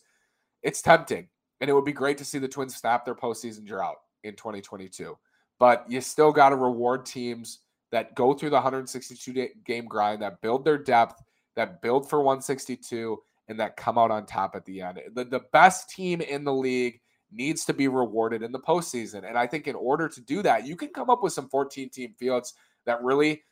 It's 0.63 0.81
tempting, 0.81 1.27
and 1.61 1.69
it 1.69 1.73
would 1.73 1.85
be 1.85 1.93
great 1.93 2.17
to 2.17 2.25
see 2.25 2.39
the 2.39 2.47
Twins 2.47 2.75
snap 2.75 3.05
their 3.05 3.15
postseason 3.15 3.65
drought 3.65 3.97
in 4.23 4.35
2022. 4.35 5.17
But 5.59 5.85
you 5.89 6.01
still 6.01 6.31
got 6.31 6.49
to 6.49 6.55
reward 6.55 7.05
teams 7.05 7.59
that 7.91 8.15
go 8.15 8.33
through 8.33 8.49
the 8.49 8.55
162 8.55 9.49
game 9.65 9.85
grind, 9.85 10.21
that 10.21 10.41
build 10.41 10.65
their 10.65 10.77
depth, 10.77 11.21
that 11.55 11.81
build 11.81 12.09
for 12.09 12.19
162, 12.19 13.17
and 13.47 13.59
that 13.59 13.77
come 13.77 13.97
out 13.97 14.11
on 14.11 14.25
top 14.25 14.55
at 14.55 14.65
the 14.65 14.81
end. 14.81 14.99
The, 15.13 15.25
the 15.25 15.41
best 15.51 15.89
team 15.89 16.21
in 16.21 16.43
the 16.43 16.53
league 16.53 17.01
needs 17.31 17.65
to 17.65 17.73
be 17.73 17.87
rewarded 17.87 18.43
in 18.43 18.51
the 18.51 18.59
postseason. 18.59 19.27
And 19.27 19.37
I 19.37 19.47
think 19.47 19.67
in 19.67 19.75
order 19.75 20.07
to 20.07 20.21
do 20.21 20.41
that, 20.43 20.65
you 20.65 20.75
can 20.75 20.89
come 20.89 21.09
up 21.09 21.23
with 21.23 21.33
some 21.33 21.49
14 21.49 21.89
team 21.89 22.13
fields 22.17 22.53
that 22.85 23.03
really 23.03 23.43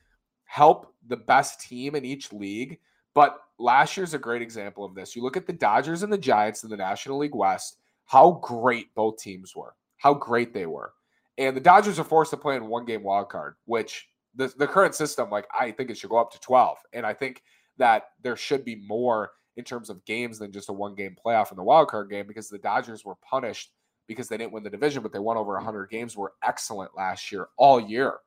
help 0.45 0.93
the 1.07 1.17
best 1.17 1.61
team 1.61 1.95
in 1.95 2.05
each 2.05 2.31
league. 2.31 2.79
But 3.13 3.37
last 3.59 3.97
year's 3.97 4.13
a 4.13 4.19
great 4.19 4.41
example 4.41 4.85
of 4.85 4.95
this. 4.95 5.15
You 5.15 5.23
look 5.23 5.37
at 5.37 5.47
the 5.47 5.53
Dodgers 5.53 6.03
and 6.03 6.13
the 6.13 6.17
Giants 6.17 6.63
in 6.63 6.69
the 6.69 6.77
National 6.77 7.17
League 7.17 7.35
West, 7.35 7.77
how 8.05 8.39
great 8.43 8.93
both 8.95 9.17
teams 9.17 9.55
were, 9.55 9.75
how 9.97 10.13
great 10.13 10.53
they 10.53 10.65
were. 10.65 10.93
And 11.37 11.55
the 11.55 11.61
Dodgers 11.61 11.99
are 11.99 12.03
forced 12.03 12.31
to 12.31 12.37
play 12.37 12.55
in 12.55 12.67
one 12.67 12.85
game 12.85 13.03
wild 13.03 13.29
card, 13.29 13.55
which 13.65 14.07
the, 14.37 14.53
the 14.57 14.67
current 14.67 14.95
system, 14.95 15.29
like 15.29 15.47
I 15.57 15.71
think 15.71 15.89
it 15.89 15.97
should 15.97 16.11
go 16.11 16.17
up 16.17 16.31
to 16.31 16.39
12. 16.39 16.77
And 16.93 17.05
I 17.05 17.13
think 17.13 17.41
that 17.77 18.03
there 18.23 18.37
should 18.37 18.63
be 18.63 18.75
more 18.75 19.31
in 19.57 19.63
terms 19.63 19.89
of 19.89 20.05
games 20.05 20.39
than 20.39 20.51
just 20.51 20.69
a 20.69 20.73
one 20.73 20.95
game 20.95 21.15
playoff 21.23 21.51
in 21.51 21.57
the 21.57 21.63
wild 21.63 21.89
card 21.89 22.09
game 22.09 22.27
because 22.27 22.47
the 22.47 22.59
Dodgers 22.59 23.03
were 23.03 23.15
punished 23.15 23.71
because 24.07 24.29
they 24.29 24.37
didn't 24.37 24.53
win 24.53 24.63
the 24.63 24.69
division, 24.69 25.03
but 25.03 25.11
they 25.11 25.19
won 25.19 25.35
over 25.35 25.53
100 25.55 25.89
games, 25.89 26.15
were 26.15 26.33
excellent 26.43 26.91
last 26.95 27.31
year, 27.31 27.47
all 27.57 27.79
year. 27.79 28.19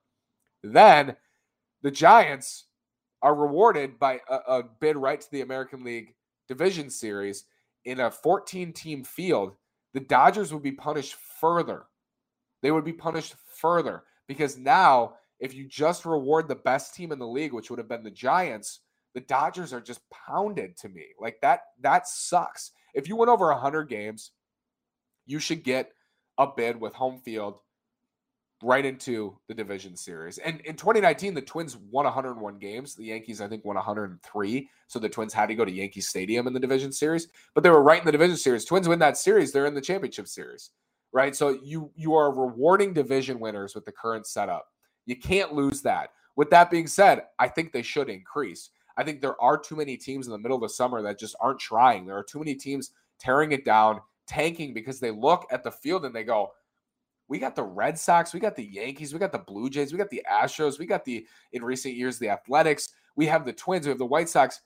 Then 0.63 1.17
the 1.83 1.91
Giants 1.91 2.67
are 3.23 3.35
rewarded 3.35 3.99
by 3.99 4.21
a, 4.29 4.35
a 4.35 4.63
bid 4.81 4.97
right 4.97 5.21
to 5.21 5.31
the 5.31 5.41
American 5.41 5.85
League 5.85 6.15
Division 6.49 6.91
Series 6.91 7.45
in 7.85 8.01
a 8.01 8.11
14 8.11 8.73
team 8.73 9.05
field. 9.05 9.55
The 9.95 10.01
Dodgers 10.01 10.53
would 10.53 10.63
be 10.63 10.73
punished 10.73 11.15
further. 11.41 11.85
They 12.63 12.71
would 12.71 12.85
be 12.85 12.93
punished 12.93 13.35
further 13.55 14.03
because 14.29 14.59
now, 14.59 15.15
if 15.41 15.55
you 15.55 15.67
just 15.67 16.05
reward 16.05 16.49
the 16.49 16.55
best 16.55 16.95
team 16.95 17.13
in 17.13 17.19
the 17.19 17.27
league, 17.27 17.53
which 17.53 17.71
would 17.71 17.79
have 17.79 17.89
been 17.89 18.05
the 18.05 18.11
Giants, 18.11 18.81
the 19.15 19.21
Dodgers 19.21 19.73
are 19.73 19.81
just 19.81 20.01
pounded 20.11 20.77
to 20.79 20.89
me. 20.89 21.07
Like 21.19 21.41
that, 21.43 21.61
that 21.81 22.07
sucks. 22.07 22.73
If 22.95 23.09
you 23.09 23.17
went 23.17 23.31
over 23.31 23.47
100 23.47 23.89
games, 23.89 24.33
you 25.27 25.39
should 25.39 25.65
get 25.65 25.93
a 26.39 26.47
bid 26.47 26.81
with 26.81 26.95
home 26.95 27.21
field 27.25 27.59
right 28.63 28.85
into 28.85 29.39
the 29.49 29.55
division 29.55 29.97
series. 29.97 30.39
And 30.39 30.61
in 30.61 30.77
2019, 30.77 31.35
the 31.35 31.41
Twins 31.41 31.77
won 31.77 32.05
101 32.05 32.59
games. 32.59 32.95
The 32.95 33.05
Yankees, 33.05 33.41
I 33.41 33.49
think, 33.49 33.65
won 33.65 33.77
103. 33.77 34.69
So 34.87 34.99
the 34.99 35.09
Twins 35.09 35.33
had 35.33 35.47
to 35.47 35.55
go 35.55 35.65
to 35.65 35.73
Yankee 35.73 36.03
Stadium 36.03 36.47
in 36.47 36.53
the 36.53 36.61
division 36.61 36.93
series, 36.93 37.29
but 37.55 37.63
they 37.63 37.71
were 37.71 37.83
right 37.83 38.01
in 38.01 38.07
the 38.07 38.13
division 38.13 38.37
series. 38.37 38.65
Twins 38.65 38.89
win 38.89 38.99
that 38.99 39.17
series, 39.17 39.53
they're 39.53 39.67
in 39.67 39.75
the 39.75 39.81
championship 39.81 40.29
series, 40.29 40.71
right? 41.13 41.35
So 41.35 41.59
you 41.63 41.91
you 41.95 42.15
are 42.15 42.31
rewarding 42.31 42.93
division 42.93 43.41
winners 43.41 43.75
with 43.75 43.87
the 43.87 43.93
current 43.93 44.27
setup. 44.27 44.67
You 45.11 45.17
can't 45.17 45.53
lose 45.53 45.83
that. 45.83 46.11
With 46.37 46.51
that 46.51 46.71
being 46.71 46.87
said, 46.87 47.25
I 47.39 47.49
think 47.49 47.73
they 47.73 47.83
should 47.83 48.09
increase. 48.09 48.71
I 48.97 49.03
think 49.03 49.21
there 49.21 49.41
are 49.43 49.59
too 49.59 49.75
many 49.75 49.97
teams 49.97 50.27
in 50.27 50.33
the 50.33 50.39
middle 50.39 50.57
of 50.57 50.63
the 50.63 50.69
summer 50.69 51.03
that 51.03 51.19
just 51.19 51.35
aren't 51.41 51.59
trying. 51.59 52.07
There 52.07 52.17
are 52.17 52.23
too 52.23 52.39
many 52.39 52.55
teams 52.55 52.93
tearing 53.19 53.51
it 53.51 53.65
down, 53.65 54.01
tanking 54.29 54.73
because 54.73 55.01
they 55.01 55.11
look 55.11 55.47
at 55.51 55.65
the 55.65 55.71
field 55.73 56.05
and 56.05 56.15
they 56.15 56.23
go, 56.23 56.53
we 57.27 57.41
got 57.41 57.57
the 57.57 57.63
Red 57.65 57.99
Sox, 57.99 58.33
we 58.33 58.39
got 58.39 58.55
the 58.55 58.65
Yankees, 58.65 59.13
we 59.13 59.19
got 59.19 59.33
the 59.33 59.39
Blue 59.39 59.69
Jays, 59.69 59.93
we 59.93 59.99
got 59.99 60.11
the 60.11 60.25
Astros, 60.31 60.79
we 60.79 60.87
got 60.87 61.05
the 61.05 61.27
in 61.53 61.65
recent 61.65 61.95
years 61.95 62.19
the 62.19 62.29
Athletics, 62.29 62.91
we 63.17 63.27
have 63.27 63.45
the 63.45 63.53
Twins, 63.53 63.87
we 63.87 63.91
have 63.91 63.99
the 63.99 64.07
White 64.07 64.29
Sox. 64.29 64.61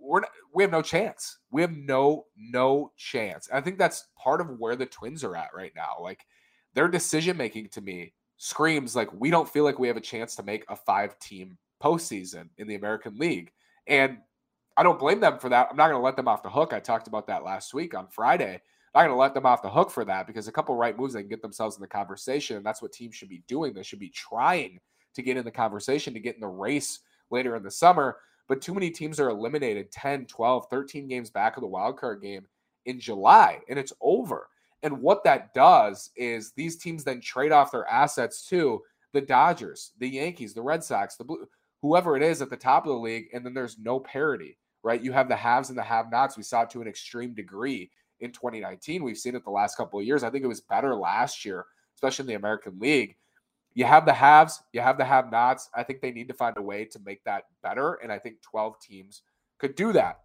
We're 0.00 0.20
not, 0.20 0.30
we 0.54 0.62
have 0.62 0.72
no 0.72 0.82
chance. 0.82 1.38
We 1.50 1.62
have 1.62 1.72
no 1.72 2.26
no 2.36 2.92
chance. 2.96 3.48
I 3.52 3.60
think 3.60 3.76
that's 3.76 4.06
part 4.16 4.40
of 4.40 4.58
where 4.60 4.76
the 4.76 4.86
Twins 4.86 5.24
are 5.24 5.36
at 5.36 5.50
right 5.54 5.72
now. 5.74 5.96
Like 6.00 6.26
their 6.74 6.88
decision 6.88 7.36
making 7.36 7.70
to 7.70 7.80
me 7.80 8.12
screams 8.42 8.96
like 8.96 9.12
we 9.12 9.30
don't 9.30 9.46
feel 9.46 9.64
like 9.64 9.78
we 9.78 9.86
have 9.86 9.98
a 9.98 10.00
chance 10.00 10.34
to 10.34 10.42
make 10.42 10.64
a 10.70 10.74
five 10.74 11.18
team 11.18 11.58
postseason 11.82 12.48
in 12.56 12.66
the 12.66 12.74
American 12.74 13.18
League. 13.18 13.52
And 13.86 14.16
I 14.78 14.82
don't 14.82 14.98
blame 14.98 15.20
them 15.20 15.38
for 15.38 15.50
that. 15.50 15.68
I'm 15.70 15.76
not 15.76 15.88
going 15.88 16.00
to 16.00 16.04
let 16.04 16.16
them 16.16 16.26
off 16.26 16.42
the 16.42 16.48
hook. 16.48 16.72
I 16.72 16.80
talked 16.80 17.06
about 17.06 17.26
that 17.26 17.44
last 17.44 17.74
week 17.74 17.94
on 17.94 18.08
Friday. 18.08 18.54
I'm 18.94 19.02
not 19.02 19.08
going 19.08 19.10
to 19.10 19.20
let 19.20 19.34
them 19.34 19.44
off 19.44 19.60
the 19.60 19.68
hook 19.68 19.90
for 19.90 20.06
that 20.06 20.26
because 20.26 20.48
a 20.48 20.52
couple 20.52 20.74
right 20.74 20.96
moves 20.96 21.12
they 21.12 21.20
can 21.20 21.28
get 21.28 21.42
themselves 21.42 21.76
in 21.76 21.82
the 21.82 21.86
conversation. 21.86 22.56
And 22.56 22.64
that's 22.64 22.80
what 22.80 22.92
teams 22.92 23.14
should 23.14 23.28
be 23.28 23.42
doing. 23.46 23.74
They 23.74 23.82
should 23.82 23.98
be 23.98 24.08
trying 24.08 24.80
to 25.14 25.22
get 25.22 25.36
in 25.36 25.44
the 25.44 25.50
conversation, 25.50 26.14
to 26.14 26.20
get 26.20 26.34
in 26.34 26.40
the 26.40 26.48
race 26.48 27.00
later 27.30 27.56
in 27.56 27.62
the 27.62 27.70
summer. 27.70 28.16
But 28.48 28.62
too 28.62 28.72
many 28.72 28.90
teams 28.90 29.20
are 29.20 29.28
eliminated 29.28 29.92
10, 29.92 30.24
12, 30.26 30.66
13 30.70 31.08
games 31.08 31.28
back 31.28 31.58
of 31.58 31.60
the 31.60 31.66
wild 31.66 31.98
card 31.98 32.22
game 32.22 32.46
in 32.86 32.98
July, 32.98 33.60
and 33.68 33.78
it's 33.78 33.92
over. 34.00 34.48
And 34.82 35.00
what 35.00 35.24
that 35.24 35.52
does 35.54 36.10
is 36.16 36.52
these 36.52 36.76
teams 36.76 37.04
then 37.04 37.20
trade 37.20 37.52
off 37.52 37.72
their 37.72 37.86
assets 37.86 38.46
to 38.48 38.82
the 39.12 39.20
Dodgers, 39.20 39.92
the 39.98 40.08
Yankees, 40.08 40.54
the 40.54 40.62
Red 40.62 40.82
Sox, 40.82 41.16
the 41.16 41.24
Blue 41.24 41.46
whoever 41.82 42.16
it 42.16 42.22
is 42.22 42.42
at 42.42 42.50
the 42.50 42.56
top 42.56 42.84
of 42.84 42.90
the 42.90 42.98
league, 42.98 43.28
and 43.32 43.44
then 43.44 43.54
there's 43.54 43.78
no 43.78 43.98
parity, 44.00 44.58
right? 44.82 45.02
You 45.02 45.12
have 45.12 45.28
the 45.28 45.36
haves 45.36 45.70
and 45.70 45.78
the 45.78 45.82
have 45.82 46.10
nots. 46.10 46.36
We 46.36 46.42
saw 46.42 46.62
it 46.62 46.70
to 46.70 46.82
an 46.82 46.88
extreme 46.88 47.34
degree 47.34 47.90
in 48.20 48.32
2019. 48.32 49.02
We've 49.02 49.16
seen 49.16 49.34
it 49.34 49.44
the 49.44 49.50
last 49.50 49.76
couple 49.76 49.98
of 49.98 50.06
years. 50.06 50.22
I 50.22 50.30
think 50.30 50.44
it 50.44 50.48
was 50.48 50.60
better 50.60 50.94
last 50.94 51.44
year, 51.44 51.64
especially 51.94 52.24
in 52.24 52.28
the 52.28 52.34
American 52.34 52.78
League. 52.78 53.16
You 53.74 53.84
have 53.84 54.04
the 54.04 54.12
haves, 54.12 54.62
you 54.72 54.80
have 54.80 54.98
the 54.98 55.04
have 55.04 55.30
nots. 55.30 55.70
I 55.74 55.82
think 55.82 56.00
they 56.00 56.10
need 56.10 56.28
to 56.28 56.34
find 56.34 56.56
a 56.58 56.62
way 56.62 56.84
to 56.86 56.98
make 57.04 57.24
that 57.24 57.44
better. 57.62 57.94
And 58.02 58.12
I 58.12 58.18
think 58.18 58.42
12 58.42 58.80
teams 58.80 59.22
could 59.58 59.74
do 59.74 59.92
that. 59.92 60.20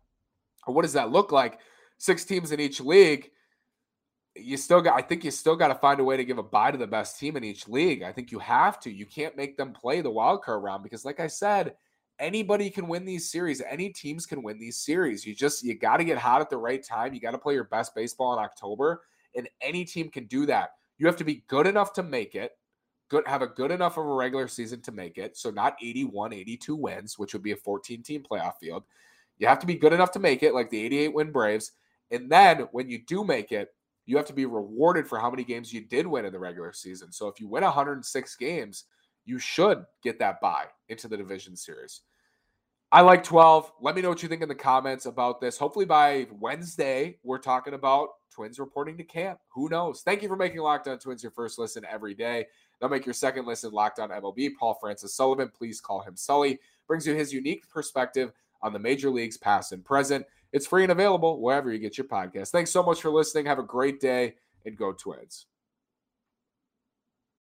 What 0.66 0.82
does 0.82 0.94
that 0.94 1.12
look 1.12 1.32
like? 1.32 1.60
Six 2.00 2.26
teams 2.26 2.52
in 2.52 2.60
each 2.60 2.82
league 2.82 3.30
you 4.36 4.58
still 4.58 4.82
got 4.82 4.98
I 4.98 5.02
think 5.02 5.24
you 5.24 5.32
still 5.32 5.56
got 5.56 5.70
to 5.70 5.76
find 5.76 6.00
a 6.00 6.04
way 6.04 6.18
to 6.18 6.26
give 6.26 6.38
a 6.38 6.44
bye 6.44 6.72
to 6.72 6.78
the 6.78 6.88
best 6.88 7.20
team 7.20 7.38
in 7.38 7.44
each 7.44 7.68
league. 7.68 8.04
I 8.04 8.12
think 8.12 8.32
you 8.32 8.40
have 8.40 8.80
to. 8.82 8.92
You 8.92 9.06
can't 9.06 9.38
make 9.38 9.58
them 9.58 9.74
play 9.74 10.02
the 10.02 10.12
wild 10.12 10.44
card 10.44 10.64
round 10.64 10.84
because 10.84 11.06
like 11.06 11.20
I 11.20 11.28
said, 11.28 11.76
anybody 12.20 12.70
can 12.70 12.88
win 12.88 13.06
these 13.06 13.30
series. 13.30 13.62
Any 13.62 13.90
teams 13.90 14.26
can 14.26 14.44
win 14.44 14.60
these 14.60 14.78
series. 14.78 15.26
You 15.26 15.34
just 15.34 15.64
you 15.64 15.78
got 15.78 15.98
to 15.98 16.04
get 16.04 16.18
hot 16.18 16.42
at 16.42 16.50
the 16.50 16.58
right 16.58 16.84
time. 16.84 17.14
You 17.14 17.20
got 17.20 17.32
to 17.32 17.38
play 17.38 17.54
your 17.54 17.66
best 17.66 17.96
baseball 17.96 18.34
in 18.34 18.44
October 18.44 19.02
and 19.36 19.50
any 19.62 19.86
team 19.86 20.10
can 20.10 20.26
do 20.26 20.46
that. 20.46 20.72
You 20.98 21.08
have 21.08 21.18
to 21.18 21.24
be 21.24 21.44
good 21.48 21.68
enough 21.68 21.94
to 21.94 22.04
make 22.04 22.36
it. 22.36 22.52
Good 23.10 23.28
have 23.28 23.42
a 23.42 23.48
good 23.48 23.72
enough 23.72 23.98
of 23.98 24.06
a 24.06 24.14
regular 24.14 24.48
season 24.48 24.82
to 24.84 24.92
make 24.92 25.18
it. 25.18 25.38
So 25.38 25.52
not 25.52 25.76
81, 25.82 26.34
82 26.34 26.76
wins, 26.76 27.20
which 27.20 27.34
would 27.34 27.44
be 27.44 27.52
a 27.52 27.58
14 27.58 28.02
team 28.02 28.24
playoff 28.24 28.58
field. 28.60 28.84
You 29.38 29.48
have 29.48 29.60
to 29.60 29.68
be 29.68 29.76
good 29.76 29.94
enough 29.94 30.12
to 30.12 30.20
make 30.20 30.42
it 30.42 30.54
like 30.54 30.70
the 30.70 30.84
88 30.84 31.14
win 31.14 31.32
Braves. 31.32 31.74
And 32.10 32.32
then 32.32 32.68
when 32.72 32.90
you 32.90 33.00
do 33.00 33.24
make 33.24 33.52
it, 33.52 33.76
you 34.06 34.18
have 34.18 34.26
to 34.28 34.34
be 34.34 34.46
rewarded 34.46 35.08
for 35.08 35.20
how 35.20 35.30
many 35.30 35.44
games 35.44 35.74
you 35.74 35.82
did 35.82 36.06
win 36.06 36.26
in 36.26 36.34
the 36.34 36.40
regular 36.40 36.74
season. 36.74 37.12
So 37.12 37.28
if 37.28 37.40
you 37.40 37.48
win 37.48 37.64
106 37.64 38.36
games, 38.36 38.86
you 39.26 39.40
should 39.40 39.84
get 40.04 40.20
that 40.20 40.40
bye 40.42 40.66
into 40.90 41.08
the 41.08 41.18
division 41.18 41.56
series. 41.56 42.02
I 42.92 43.02
like 43.02 43.24
12. 43.24 43.72
Let 43.82 43.96
me 43.96 44.02
know 44.02 44.10
what 44.10 44.22
you 44.22 44.30
think 44.30 44.44
in 44.44 44.48
the 44.48 44.56
comments 44.56 45.06
about 45.06 45.42
this. 45.42 45.58
Hopefully 45.58 45.86
by 45.86 46.28
Wednesday, 46.40 47.18
we're 47.24 47.40
talking 47.40 47.74
about 47.74 48.10
Twins 48.32 48.60
reporting 48.60 48.96
to 48.98 49.04
camp. 49.04 49.40
Who 49.54 49.70
knows? 49.70 50.02
Thank 50.02 50.22
you 50.22 50.30
for 50.30 50.36
making 50.36 50.60
Locked 50.60 50.88
On 50.88 51.00
Twins 51.00 51.24
your 51.24 51.32
first 51.32 51.58
listen 51.58 51.84
every 51.90 52.14
day. 52.14 52.46
They'll 52.80 52.90
make 52.90 53.06
your 53.06 53.14
second 53.14 53.46
listen 53.48 53.72
Locked 53.72 54.00
On 54.00 54.10
MLB. 54.10 54.52
Paul 54.60 54.78
Francis 54.80 55.16
Sullivan, 55.16 55.50
please 55.50 55.82
call 55.82 56.02
him 56.02 56.16
Sully, 56.16 56.60
brings 56.88 57.08
you 57.08 57.16
his 57.16 57.34
unique 57.34 57.68
perspective 57.70 58.32
on 58.62 58.72
the 58.72 58.80
major 58.80 59.10
leagues, 59.10 59.38
past 59.38 59.72
and 59.72 59.84
present. 59.84 60.26
It's 60.56 60.66
free 60.66 60.84
and 60.84 60.92
available 60.94 61.42
wherever 61.42 61.70
you 61.70 61.80
get 61.80 61.98
your 61.98 62.08
podcast. 62.08 62.52
Thanks 62.52 62.72
so 62.72 62.82
much 62.82 63.02
for 63.02 63.10
listening. 63.10 63.46
Have 63.46 63.60
a 63.60 63.64
great 63.64 64.00
day 64.00 64.36
and 64.66 64.78
go 64.78 64.94
Twins. 64.94 65.48